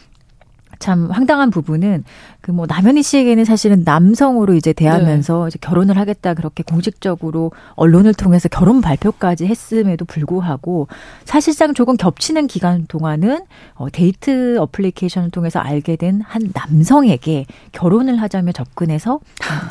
[0.79, 2.05] 참 황당한 부분은
[2.41, 5.49] 그 뭐 남현희 씨에게는 사실은 남성으로 이제 대하면서 네.
[5.49, 10.87] 이제 결혼을 하겠다 그렇게 공식적으로 언론을 통해서 결혼 발표까지 했음에도 불구하고
[11.25, 13.41] 사실상 조금 겹치는 기간 동안은
[13.75, 19.21] 어 데이트 어플리케이션을 통해서 알게 된 한 남성에게 결혼을 하자며 접근해서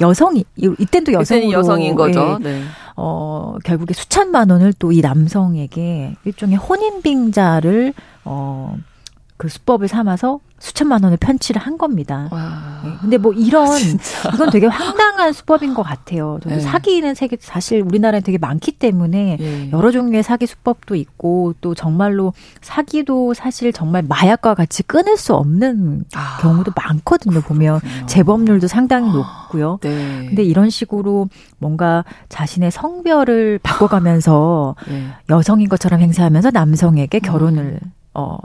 [0.01, 2.37] 여성이 이땐 또 여성으로 여성인 거죠.
[2.41, 2.61] 예, 네.
[2.95, 7.93] 어 결국에 수천만 원을 또 이 남성에게 일종의 혼인 빙자를
[8.23, 12.29] 어그 수법을 삼아서 수천만 원을 편취를 한 겁니다.
[12.31, 12.79] 와.
[12.85, 12.91] 네.
[13.01, 13.67] 근데 뭐 이런
[14.23, 16.39] 아, 이건 되게 황당한 수법인 것 같아요.
[16.45, 16.61] 네.
[16.61, 19.69] 사기는 세계 사실 우리나라에 되게 많기 때문에 네.
[19.73, 26.05] 여러 종류의 사기 수법도 있고 또 정말로 사기도 사실 정말 마약과 같이 끊을 수 없는
[26.15, 26.37] 아.
[26.39, 27.41] 경우도 많거든요.
[27.41, 29.13] 보면 재범률도 상당히 아.
[29.13, 29.79] 높고요.
[29.81, 30.27] 네.
[30.27, 35.07] 근데 이런 식으로 뭔가 자신의 성별을 바꿔가면서 네.
[35.29, 37.91] 여성인 것처럼 행세하면서 남성에게 결혼을 음.
[38.13, 38.37] 어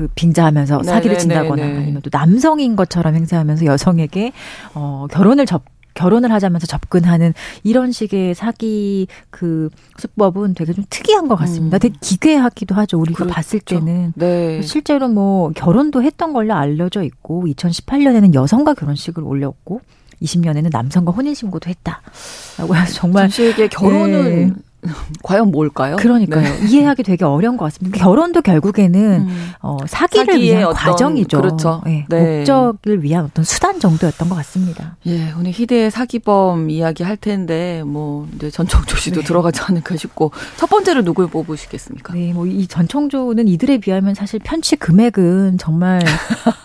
[0.00, 1.78] 그 빙자하면서 네네, 사기를 친다거나 네네.
[1.78, 4.32] 아니면 또 남성인 것처럼 행세하면서 여성에게
[4.72, 7.34] 어 결혼을 접 결혼을 하자면서 접근하는
[7.64, 11.76] 이런 식의 사기 그 수법은 되게 좀 특이한 것 같습니다.
[11.76, 11.80] 음.
[11.80, 12.98] 되게 기괴하기도 하죠.
[12.98, 13.34] 우리가 그렇죠.
[13.34, 14.62] 봤을 때는 네.
[14.62, 19.82] 실제로 뭐 결혼도 했던 걸로 알려져 있고 2018년에는 여성과 결혼식을 올렸고
[20.22, 24.52] 20년에는 남성과 혼인 신고도 했다라고 해서 정말 사실 결혼은 네.
[25.22, 25.96] 과연 뭘까요?
[25.96, 26.42] 그러니까요.
[26.42, 26.66] 네.
[26.68, 27.98] 이해하기 되게 어려운 것 같습니다.
[27.98, 29.50] 결혼도 결국에는 음.
[29.60, 31.40] 어, 사기를 위한 어떤, 과정이죠.
[31.40, 31.82] 그렇죠.
[31.86, 32.04] 네.
[32.08, 32.38] 네.
[32.38, 34.96] 목적을 위한 어떤 수단 정도였던 것 같습니다.
[35.06, 39.26] 예, 오늘 희대의 사기범 이야기 할 텐데 뭐 이제 전청조 씨도 네.
[39.26, 42.12] 들어가지 않을까 싶고 첫 번째로 누굴 뽑으시겠습니까?
[42.14, 46.02] 네, 뭐 이 전청조는 이들에 비하면 사실 편취 금액은 정말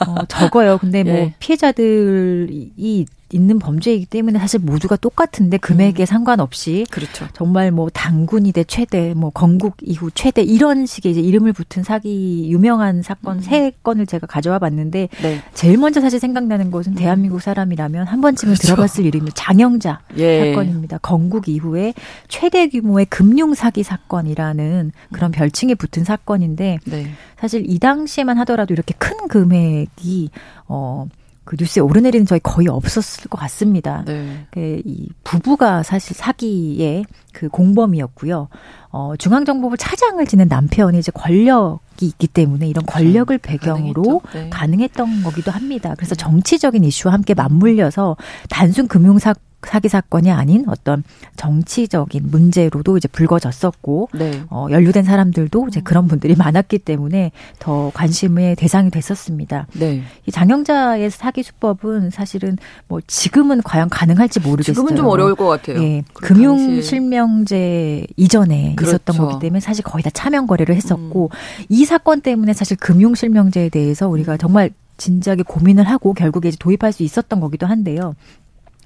[0.08, 0.78] 어, 적어요.
[0.78, 1.34] 근데 뭐 예.
[1.40, 6.06] 피해자들이 있는 범죄이기 때문에 사실 모두가 똑같은데 금액에 음.
[6.06, 7.28] 상관없이 그렇죠.
[7.34, 12.50] 정말 뭐 당군이 대 최대, 뭐 건국 이후 최대 이런 식의 이제 이름을 붙은 사기
[12.52, 13.42] 유명한 사건 음.
[13.42, 15.42] 세 건을 제가 가져와 봤는데 네.
[15.54, 16.96] 제일 먼저 사실 생각나는 것은 음.
[16.96, 18.68] 대한민국 사람이라면 한 번쯤은 그렇죠.
[18.68, 20.52] 들어봤을 이름이 장영자 예.
[20.52, 21.00] 사건입니다.
[21.00, 21.94] 건국 이후에
[22.28, 25.32] 최대 규모의 금융 사기 사건이라는 그런 음.
[25.32, 27.08] 별칭이 붙은 사건인데 네.
[27.40, 30.30] 사실 이 당시에만 하더라도 이렇게 큰 금액이
[30.68, 31.08] 어
[31.46, 34.04] 그 뉴스에 오르내리는 적이 거의 없었을 것 같습니다.
[34.06, 34.46] 네.
[34.52, 38.50] 그이 부부가 사실 사기의 그 공범이었고요.
[38.90, 43.04] 어, 중앙정보부 차장을 지낸 남편이 이제 권력이 있기 때문에 이런 그렇죠.
[43.04, 44.50] 권력을 배경으로 네.
[44.50, 45.94] 가능했던 거기도 합니다.
[45.96, 48.18] 그래서 정치적인 이슈와 함께 맞물려서
[48.50, 49.34] 단순 금융사
[49.66, 51.04] 사기 사건이 아닌 어떤
[51.36, 54.42] 정치적인 문제로도 이제 불거졌었고 네.
[54.50, 59.68] 어, 연루된 사람들도 이제 그런 분들이 많았기 때문에 더 관심의 대상이 됐었습니다.
[59.74, 60.04] 네.
[60.26, 62.58] 이 장영자의 사기 수법은 사실은
[62.88, 64.74] 뭐 지금은 과연 가능할지 모르겠어요.
[64.74, 65.82] 지금은 좀 어려울 것 같아요.
[65.84, 68.96] 예, 그 금융 실명제 이전에 그렇죠.
[68.96, 71.66] 있었던 거기 때문에 사실 거의 다 차명 거래를 했었고 음.
[71.70, 76.94] 이 사건 때문에 사실 금융 실명제에 대해서 우리가 정말 진지하게 고민을 하고 결국에 이제 도입할
[76.94, 78.16] 수 있었던 거기도 한데요.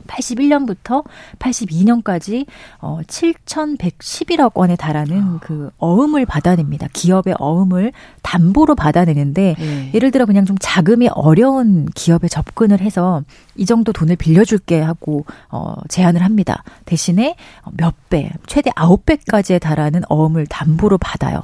[0.10, 1.06] 81년부터
[1.40, 2.46] 82년까지
[2.80, 5.40] 어 7,111억 원에 달하는 아.
[5.42, 6.88] 그 어음을 받아냅니다.
[6.92, 7.92] 기업의 어음을
[8.22, 9.92] 담보로 받아내는데 네.
[9.94, 13.24] 예를 들어 그냥 좀 자금이 어려운 기업에 접근을 해서
[13.56, 16.64] 이 정도 돈을 빌려줄게 하고 어 제안을 합니다.
[16.86, 17.36] 대신에
[17.78, 21.42] 몇 배, 최대 9배까지에 달하는 어음을 담보로 받아요.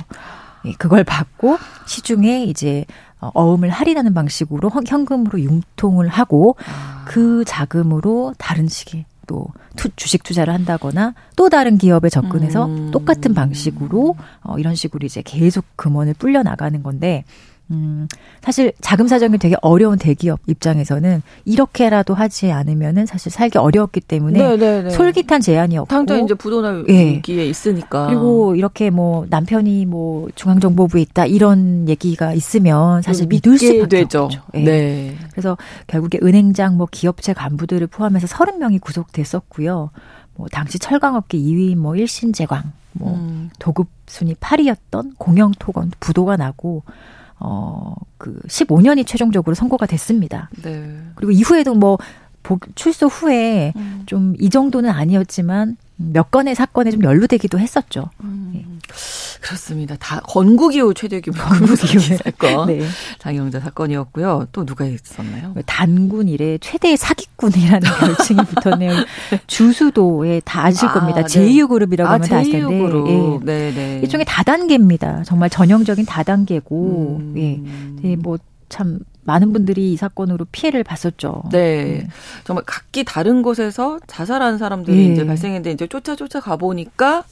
[0.66, 2.86] 예, 그걸 받고 시중에 이제
[3.20, 7.06] 어, 어음을 할인하는 방식으로 현금으로 융통을 하고 아.
[7.08, 12.92] 그 자금으로 다른 식의 또 투, 주식 투자를 한다거나 또 다른 기업에 접근해서 음.
[12.92, 17.24] 똑같은 방식으로 어, 이런 식으로 이제 계속 금원을 불려 나가는 건데
[17.72, 18.08] 음,
[18.42, 24.58] 사실 자금 사정이 되게 어려운 대기업 입장에서는 이렇게라도 하지 않으면은 사실 살기 어려웠기 때문에 네네네.
[24.58, 24.90] 네, 네.
[24.92, 27.22] 솔깃한 제안이었고 당장 이제 부도날 예.
[27.22, 33.88] 기에 있으니까 그리고 이렇게 뭐 남편이 뭐 중앙정보부에 있다 이런 얘기가 있으면 사실 믿을 수밖에
[33.88, 34.26] 되죠.
[34.26, 34.42] 없죠.
[34.54, 34.64] 예.
[34.64, 35.16] 네.
[35.32, 35.58] 그래서
[35.88, 39.90] 결국에 은행장 뭐 기업체 간부들을 포함해서 30명이 구속됐었고요.
[40.36, 43.50] 뭐 당시 철강업계 2위인 뭐 일신제광 뭐 음.
[43.60, 46.84] 도급 순위 8위였던 공영토건 부도가 나고
[47.40, 50.50] 어, 그 15년이 최종적으로 선고가 됐습니다.
[50.62, 50.98] 네.
[51.16, 51.98] 그리고 이후에도 뭐
[52.76, 54.04] 출소 후에 음.
[54.06, 58.10] 좀이 정도는 아니었지만 몇 건의 사건에 좀 연루되기도 했었죠.
[58.22, 58.52] 음.
[58.54, 58.66] 네.
[59.42, 59.96] 그렇습니다.
[60.00, 62.86] 다 건국 이후 최대 규모 건국 이후 사건 네.
[63.20, 64.48] 장영자 사건이었고요.
[64.52, 65.54] 또 누가 있었나요?
[65.66, 68.94] 단군 이래 최대 사기꾼이라는 별칭이 붙었네요.
[69.48, 71.24] 주수도에 다 아실 아, 겁니다.
[71.24, 71.28] 네.
[71.28, 72.76] 제2그룹이라고 하면 다 아실 텐데.
[72.76, 73.40] 예.
[73.44, 74.00] 네, 네.
[74.02, 75.24] 일종의 다단계입니다.
[75.24, 77.34] 정말 전형적인 다단계고 음.
[77.38, 78.08] 예.
[78.08, 81.44] 네, 뭐참 많은 분들이 이 사건으로 피해를 봤었죠.
[81.52, 82.02] 네.
[82.04, 82.08] 음.
[82.44, 85.14] 정말 각기 다른 곳에서 자살한 사람들이 네.
[85.14, 87.26] 이제 발생했는데 이제 쫓아 쫓아 가보니까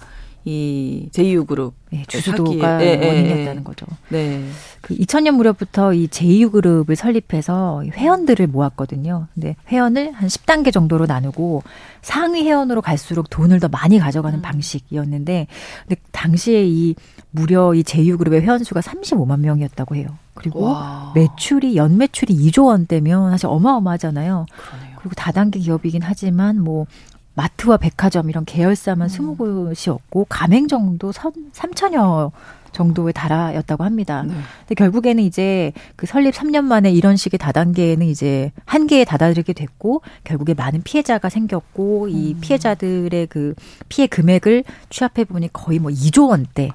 [0.45, 3.63] 이 제2그룹 네, 주수도가 예, 예, 원인이었다는 예.
[3.63, 3.85] 거죠.
[4.09, 4.43] 네.
[4.81, 9.27] 그 2000년 무렵부터 이 제2그룹을 설립해서 회원들을 모았거든요.
[9.33, 11.63] 근데 회원을 한 10단계 정도로 나누고
[12.01, 14.41] 상위 회원으로 갈수록 돈을 더 많이 가져가는 음.
[14.41, 15.47] 방식이었는데
[15.87, 16.95] 근데 당시에 이
[17.33, 20.07] 무려 이 제2그룹의 회원 수가 35만 명이었다고 해요.
[20.35, 21.11] 그리고 와.
[21.15, 24.45] 매출이 연 매출이 2조 원대면 사실 어마어마하잖아요.
[24.55, 24.95] 그러네요.
[24.99, 26.85] 그리고 다단계 기업이긴 하지만 뭐
[27.33, 29.35] 마트와 백화점 이런 계열사만 음.
[29.37, 32.31] 20곳이었고 가맹점도 3천여
[32.71, 34.23] 정도의 달아였다고 합니다.
[34.23, 34.33] 네.
[34.59, 40.53] 근데 결국에는 이제 그 설립 3년 만에 이런 식의 다단계에는 이제 한계에 다다르게 됐고 결국에
[40.53, 42.41] 많은 피해자가 생겼고 이 음.
[42.41, 43.55] 피해자들의 그
[43.89, 46.71] 피해 금액을 취합해 보니 거의 뭐 2조 원대 예,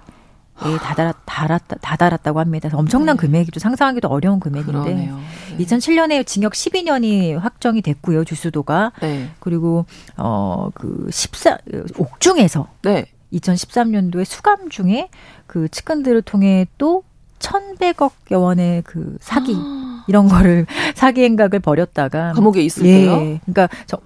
[0.59, 2.69] 다 달았, 달았, 다달았다고 합니다.
[2.73, 3.21] 엄청난 네.
[3.21, 3.61] 금액이죠.
[3.61, 4.95] 상상하기도 어려운 금액인데.
[4.95, 5.13] 네.
[5.59, 8.25] 2007년에 징역 12년이 확정이 됐고요.
[8.25, 8.93] 주수도가.
[9.01, 9.31] 네.
[9.39, 9.87] 그리고
[10.17, 11.59] 어그 14,
[11.97, 13.07] 옥중에서 네.
[13.33, 15.09] 2013년도에 수감 중에
[15.47, 17.05] 그 측근들을 통해 또
[17.39, 20.05] 1,100억여 원의 그 사기 아.
[20.09, 23.13] 이런 거를 사기 행각을 벌였다가 감옥에 있을 때요.
[23.13, 23.41] 예.
[23.45, 23.99] 그러니까 저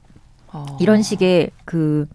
[0.51, 0.67] 아.
[0.81, 2.07] 이런 식의 그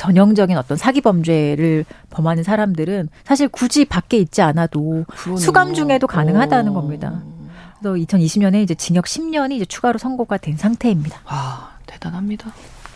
[0.00, 5.36] 전형적인 어떤 사기 범죄를 범하는 사람들은 사실 굳이 밖에 있지 않아도 그러네요.
[5.36, 6.74] 수감 중에도 가능하다는 오.
[6.74, 7.20] 겁니다.
[7.78, 11.20] 그래서 2020년에 이제 징역 10년이 이제 추가로 선고가 된 상태입니다.
[11.26, 12.50] 아, 대단합니다.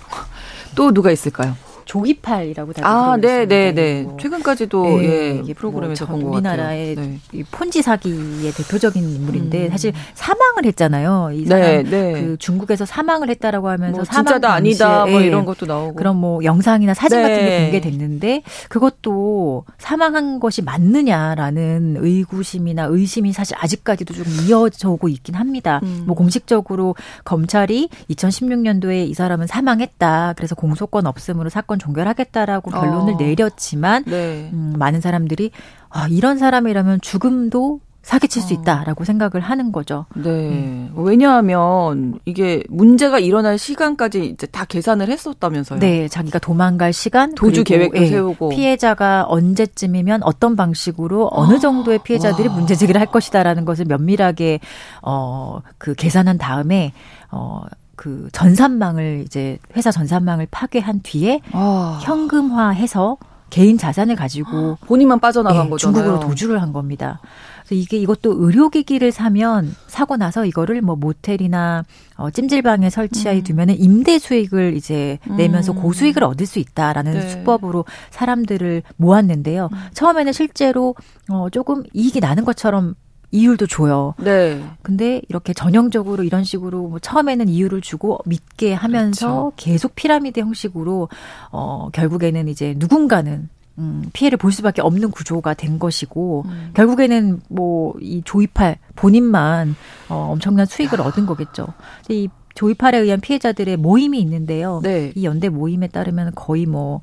[0.75, 1.55] 또 누가 있을까요?
[1.85, 4.03] 조기팔이라고 다들 아, 네, 네, 네.
[4.03, 4.17] 뭐.
[4.19, 7.19] 최근까지도 네, 예, 뭐 프로그램에서 뭐 본것 우리나라의 네.
[7.33, 9.71] 이 폰지 사기의 대표적인 인물인데 음.
[9.71, 11.31] 사실 사망을 했잖아요.
[11.33, 12.13] 이 사람 네, 네.
[12.13, 15.27] 그 중국에서 사망을 했다라고 하면서 뭐 진짜다 아니다 뭐 예.
[15.27, 17.63] 이런 것도 나오고 그런 뭐 영상이나 사진 같은 게 네.
[17.65, 25.81] 공개됐는데 그것도 사망한 것이 맞느냐라는 의구심이나 의심이 사실 아직까지도 좀 이어져 오고 있긴 합니다.
[25.83, 26.05] 음.
[26.07, 30.35] 뭐 공식적으로 검찰이 2016년도에 이 사람은 사망했다.
[30.37, 33.17] 그래서 공소권 없음으로 사건 종결하겠다라고 결론을 어.
[33.17, 34.51] 내렸지만 네.
[34.53, 35.51] 음, 많은 사람들이
[35.91, 38.59] 아, 이런 사람이라면 죽음도 사기칠 수 어.
[38.59, 40.05] 있다라고 생각을 하는 거죠.
[40.15, 40.29] 네.
[40.29, 40.93] 음.
[40.95, 45.81] 왜냐하면 이게 문제가 일어날 시간까지 이제 다 계산을 했었다면서요.
[45.81, 51.59] 네, 자기가 도망갈 시간, 도주 계획도 예, 세우고 피해자가 언제쯤이면 어떤 방식으로 어느 아.
[51.59, 52.55] 정도의 피해자들이 와.
[52.55, 54.61] 문제 제기를 할 것이다라는 것을 면밀하게
[55.01, 56.93] 어그 계산한 다음에
[57.31, 57.63] 어
[57.97, 62.01] 그 전산망을 이제 회사 전산망을 파괴한 뒤에 아.
[62.03, 63.19] 현금화해서
[63.51, 65.79] 개인 자산을 가지고 본인만 빠져나간 네, 거잖아요.
[65.79, 67.21] 중국으로 도주를 한 겁니다.
[67.65, 71.85] 그래서 이게 이것도 의료기기를 사면 사고 나서 이거를 뭐 모텔이나
[72.17, 73.43] 어, 찜질방에 설치하에 음.
[73.45, 75.83] 두면은 임대 수익을 이제 내면서 음.
[75.83, 77.29] 고수익을 얻을 수 있다라는 네.
[77.29, 79.69] 수법으로 사람들을 모았는데요.
[79.73, 79.79] 음.
[79.95, 80.97] 처음에는 실제로
[81.31, 82.97] 어 조금 이익이 나는 것처럼
[83.35, 84.15] 이율도 줘요.
[84.19, 84.63] 네.
[84.83, 89.53] 근데 이렇게 전형적으로 이런 식으로 뭐 처음에는 이유를 주고 믿게 하면서 그렇죠.
[89.57, 91.09] 계속 피라미드 형식으로
[91.51, 96.71] 어 결국에는 이제 누군가는 음, 피해를 볼 수밖에 없는 구조가 된 것이고 음.
[96.75, 99.75] 결국에는 뭐 이 조이팔 본인만
[100.09, 101.05] 어, 엄청난 수익을 야.
[101.05, 101.67] 얻은 거겠죠.
[102.09, 104.81] 이 조이팔에 의한 피해자들의 모임이 있는데요.
[104.83, 105.13] 네.
[105.15, 107.01] 이 연대 모임에 따르면 거의 뭐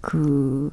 [0.00, 0.70] 그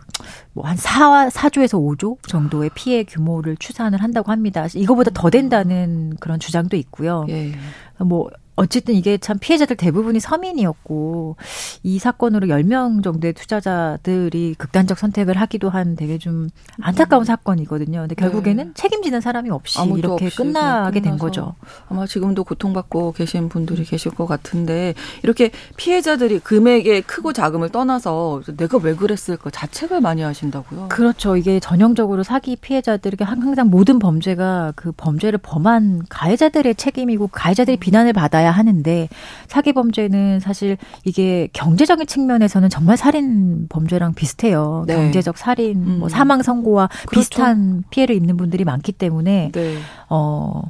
[0.54, 4.68] 뭐한 4, 4조에서 5조 정도의 피해 규모를 추산을 한다고 합니다.
[4.76, 7.26] 이거보다 더 된다는 그런 주장도 있고요.
[7.30, 7.54] 예.
[8.00, 8.30] 뭐
[8.62, 11.36] 어쨌든 이게 참 피해자들 대부분이 서민이었고
[11.82, 16.48] 이 사건으로 10명 정도의 투자자들이 극단적 선택을 하기도 한 되게 좀
[16.80, 17.26] 안타까운 음.
[17.26, 18.02] 사건이거든요.
[18.02, 18.72] 근데 결국에는 네.
[18.76, 21.56] 책임지는 사람이 없이 이렇게 없이 끝나게 된 거죠.
[21.90, 24.94] 아마 지금도 고통받고 계신 분들이 계실 것 같은데
[25.24, 30.90] 이렇게 피해자들이 금액의 크고 작음을 떠나서 내가 왜 그랬을까 자책을 많이 하신다고요?
[30.90, 31.36] 그렇죠.
[31.36, 38.51] 이게 전형적으로 사기 피해자들에게 항상 모든 범죄가 그 범죄를 범한 가해자들의 책임이고 가해자들이 비난을 받아야
[38.52, 39.10] 하는데
[39.48, 44.86] 사기 범죄는 사실 이게 경제적인 측면에서는 정말 살인 범죄랑 비슷해요.
[44.88, 44.96] 네.
[44.96, 46.00] 경제적 살인, 뭐 음.
[46.00, 47.20] 뭐 사망 선고와 그렇죠.
[47.20, 49.78] 비슷한 피해를 입는 분들이 많기 때문에 네.
[50.10, 50.62] 어,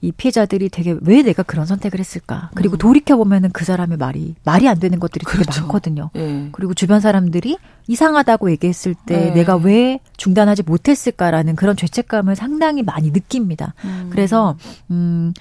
[0.00, 2.50] 이 피해자들이 되게 왜 내가 그런 선택을 했을까?
[2.54, 2.78] 그리고 음.
[2.78, 5.62] 돌이켜 보면은 그 사람의 말이 말이 안 되는 것들이 되게 그렇죠.
[5.62, 6.10] 많거든요.
[6.14, 6.48] 네.
[6.52, 7.56] 그리고 주변 사람들이
[7.88, 9.30] 이상하다고 얘기했을 때 네.
[9.30, 13.74] 내가 왜 중단하지 못했을까라는 그런 죄책감을 상당히 많이 느낍니다.
[13.84, 14.08] 음.
[14.10, 14.56] 그래서
[14.90, 15.32] 음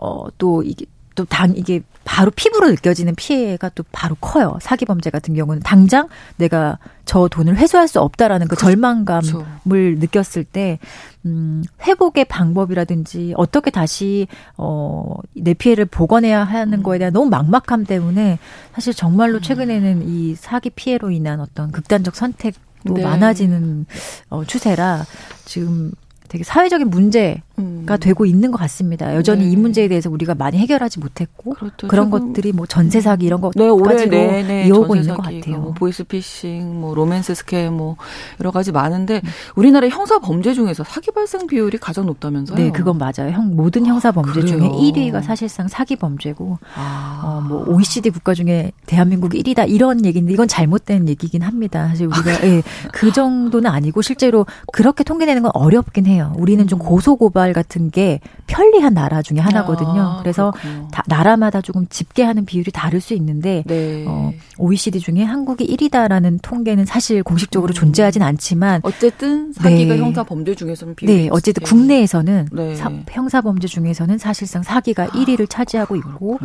[0.00, 0.86] 어, 또 이게
[1.16, 4.58] 또 당 이게 바로 피부로 느껴지는 피해가 또 바로 커요.
[4.62, 8.66] 사기 범죄 같은 경우는 당장 내가 저 돈을 회수할 수 없다라는 그 그렇죠.
[8.66, 9.46] 절망감을 그렇죠.
[9.64, 10.78] 느꼈을 때
[11.24, 18.38] 음, 회복의 방법이라든지 어떻게 다시 어, 내 피해를 복원해야 하는 거에 대한 너무 막막함 때문에
[18.72, 19.42] 사실 정말로 음.
[19.42, 23.02] 최근에는 이 사기 피해로 인한 어떤 극단적 선택도 네.
[23.02, 23.86] 많아지는
[24.30, 25.04] 어, 추세라
[25.44, 25.90] 지금
[26.28, 27.86] 되게 사회적인 문제 음.
[28.00, 29.14] 되고 있는 것 같습니다.
[29.14, 29.52] 여전히 네.
[29.52, 31.88] 이 문제에 대해서 우리가 많이 해결하지 못했고 그렇죠.
[31.88, 35.58] 그런 것들이 뭐 전세 사기 이런 것까지도 네, 네, 네, 이어오고 있는 것 같아요.
[35.58, 37.96] 뭐 보이스피싱, 뭐 로맨스 스캠, 뭐
[38.40, 39.30] 여러 가지 많은데 음.
[39.54, 42.56] 우리나라 형사 범죄 중에서 사기 발생 비율이 가장 높다면서요?
[42.56, 43.30] 네, 그건 맞아요.
[43.32, 47.22] 형 모든 형사 범죄 아, 중에 1위가 사실상 사기 범죄고, 아.
[47.24, 51.88] 어, 뭐 OECD 국가 중에 대한민국 1위다 이런 얘기인데 이건 잘못된 얘기긴 합니다.
[51.88, 52.62] 사실 우리가 아, 예,
[52.92, 56.25] 그 정도는 아니고 실제로 그렇게 통계내는 건 어렵긴 해요.
[56.36, 56.84] 우리는 좀 음.
[56.84, 60.00] 고소 고발 같은 게 편리한 나라 중에 하나거든요.
[60.00, 60.52] 아, 그래서
[60.92, 64.04] 다, 나라마다 조금 집계하는 비율이 다를 수 있는데 네.
[64.06, 67.74] 어, OECD 중에 한국이 1위다라는 통계는 사실 공식적으로 음.
[67.74, 70.00] 존재하진 않지만 어쨌든 사기가 네.
[70.00, 72.74] 형사 범죄 중에서는 비율이 네, 어쨌든 국내에서는 네.
[72.74, 76.38] 사, 형사 범죄 중에서는 사실상 사기가 아, 1위를 차지하고 있고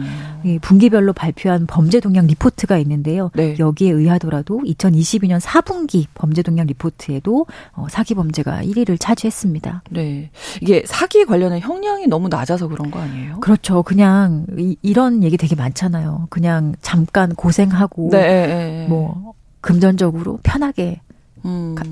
[0.43, 3.31] 이 분기별로 발표한 범죄 동향 리포트가 있는데요.
[3.33, 3.55] 네.
[3.59, 9.60] 여기에 의하더라도 2022년 4분기 범죄 동향 리포트에도 어, 사기 범죄가 1위를 차지했습니다.
[9.89, 10.29] 네.
[10.61, 13.39] 이게 사기 관련한 형량이 너무 낮아서 그런 거 아니에요?
[13.39, 13.83] 그렇죠.
[13.83, 16.27] 그냥 이, 이런 얘기 되게 많잖아요.
[16.29, 18.87] 그냥 잠깐 고생하고 네, 네, 네.
[18.87, 21.01] 뭐 금전적으로 편하게
[21.45, 21.75] 음.
[21.75, 21.83] 가,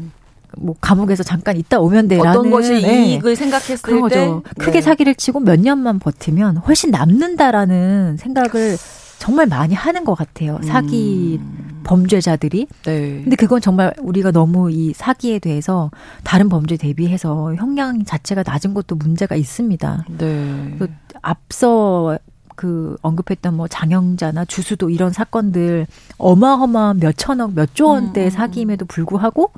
[0.57, 3.05] 뭐 감옥에서 잠깐 있다 오면 돼라는 어떤 것이 네.
[3.05, 4.41] 이익을 생각했을 그런 거죠.
[4.43, 4.81] 때 크게 네.
[4.81, 8.77] 사기를 치고 몇 년만 버티면 훨씬 남는다라는 생각을
[9.19, 10.59] 정말 많이 하는 것 같아요.
[10.63, 11.81] 사기 음.
[11.83, 12.67] 범죄자들이.
[12.85, 13.21] 네.
[13.23, 15.91] 근데 그건 정말 우리가 너무 이 사기에 대해서
[16.23, 20.05] 다른 범죄 대비해서 형량 자체가 낮은 것도 문제가 있습니다.
[20.17, 20.75] 네.
[20.79, 20.87] 그
[21.21, 22.17] 앞서
[22.55, 25.85] 그 언급했던 뭐 장영자나 주수도 이런 사건들
[26.17, 28.29] 어마어마한 몇 천억, 몇 조 원대 음, 음, 음.
[28.29, 29.51] 사기임에도 불구하고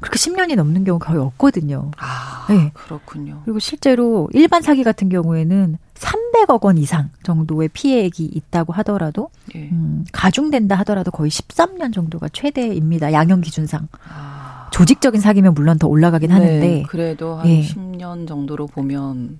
[0.00, 1.90] 그렇게 10년이 넘는 경우 거의 없거든요.
[1.98, 2.70] 아, 네.
[2.74, 3.42] 그렇군요.
[3.44, 9.68] 그리고 실제로 일반 사기 같은 경우에는 300억 원 이상 정도의 피해액이 있다고 하더라도 예.
[9.70, 13.12] 음, 가중된다 하더라도 거의 13년 정도가 최대입니다.
[13.12, 13.88] 양형 기준상.
[14.08, 14.68] 아.
[14.72, 17.60] 조직적인 사기면 물론 더 올라가긴 네, 하는데 그래도 한 예.
[17.60, 19.38] 10년 정도로 보면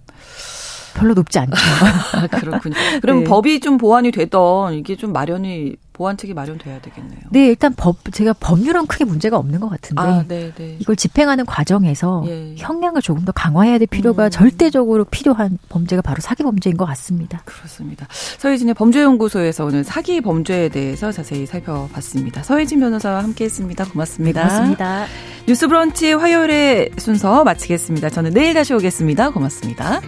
[0.95, 1.53] 별로 높지 않죠.
[2.14, 2.74] 아, 그렇군요.
[3.01, 3.24] 그럼 네.
[3.24, 7.20] 법이 좀 보완이 되던 이게 좀 마련이 보완책이 마련돼야 되겠네요.
[7.30, 10.76] 네, 일단 법 제가 법률은 크게 문제가 없는 것 같은데 아, 네, 네.
[10.78, 12.55] 이걸 집행하는 과정에서 예.
[12.57, 14.30] 형량을 조금 더 강화해야 될 필요가 음.
[14.30, 17.43] 절대적으로 필요한 범죄가 바로 사기 범죄인 것 같습니다.
[17.45, 18.07] 그렇습니다.
[18.38, 22.43] 서혜진의 범죄연구소에서 오늘 사기 범죄에 대해서 자세히 살펴봤습니다.
[22.43, 23.84] 서혜진 변호사와 함께했습니다.
[23.84, 24.43] 고맙습니다.
[24.43, 25.07] 네, 고맙습니다.
[25.47, 28.09] 뉴스브런치 화요일의 순서 마치겠습니다.
[28.09, 29.30] 저는 내일 다시 오겠습니다.
[29.30, 30.01] 고맙습니다.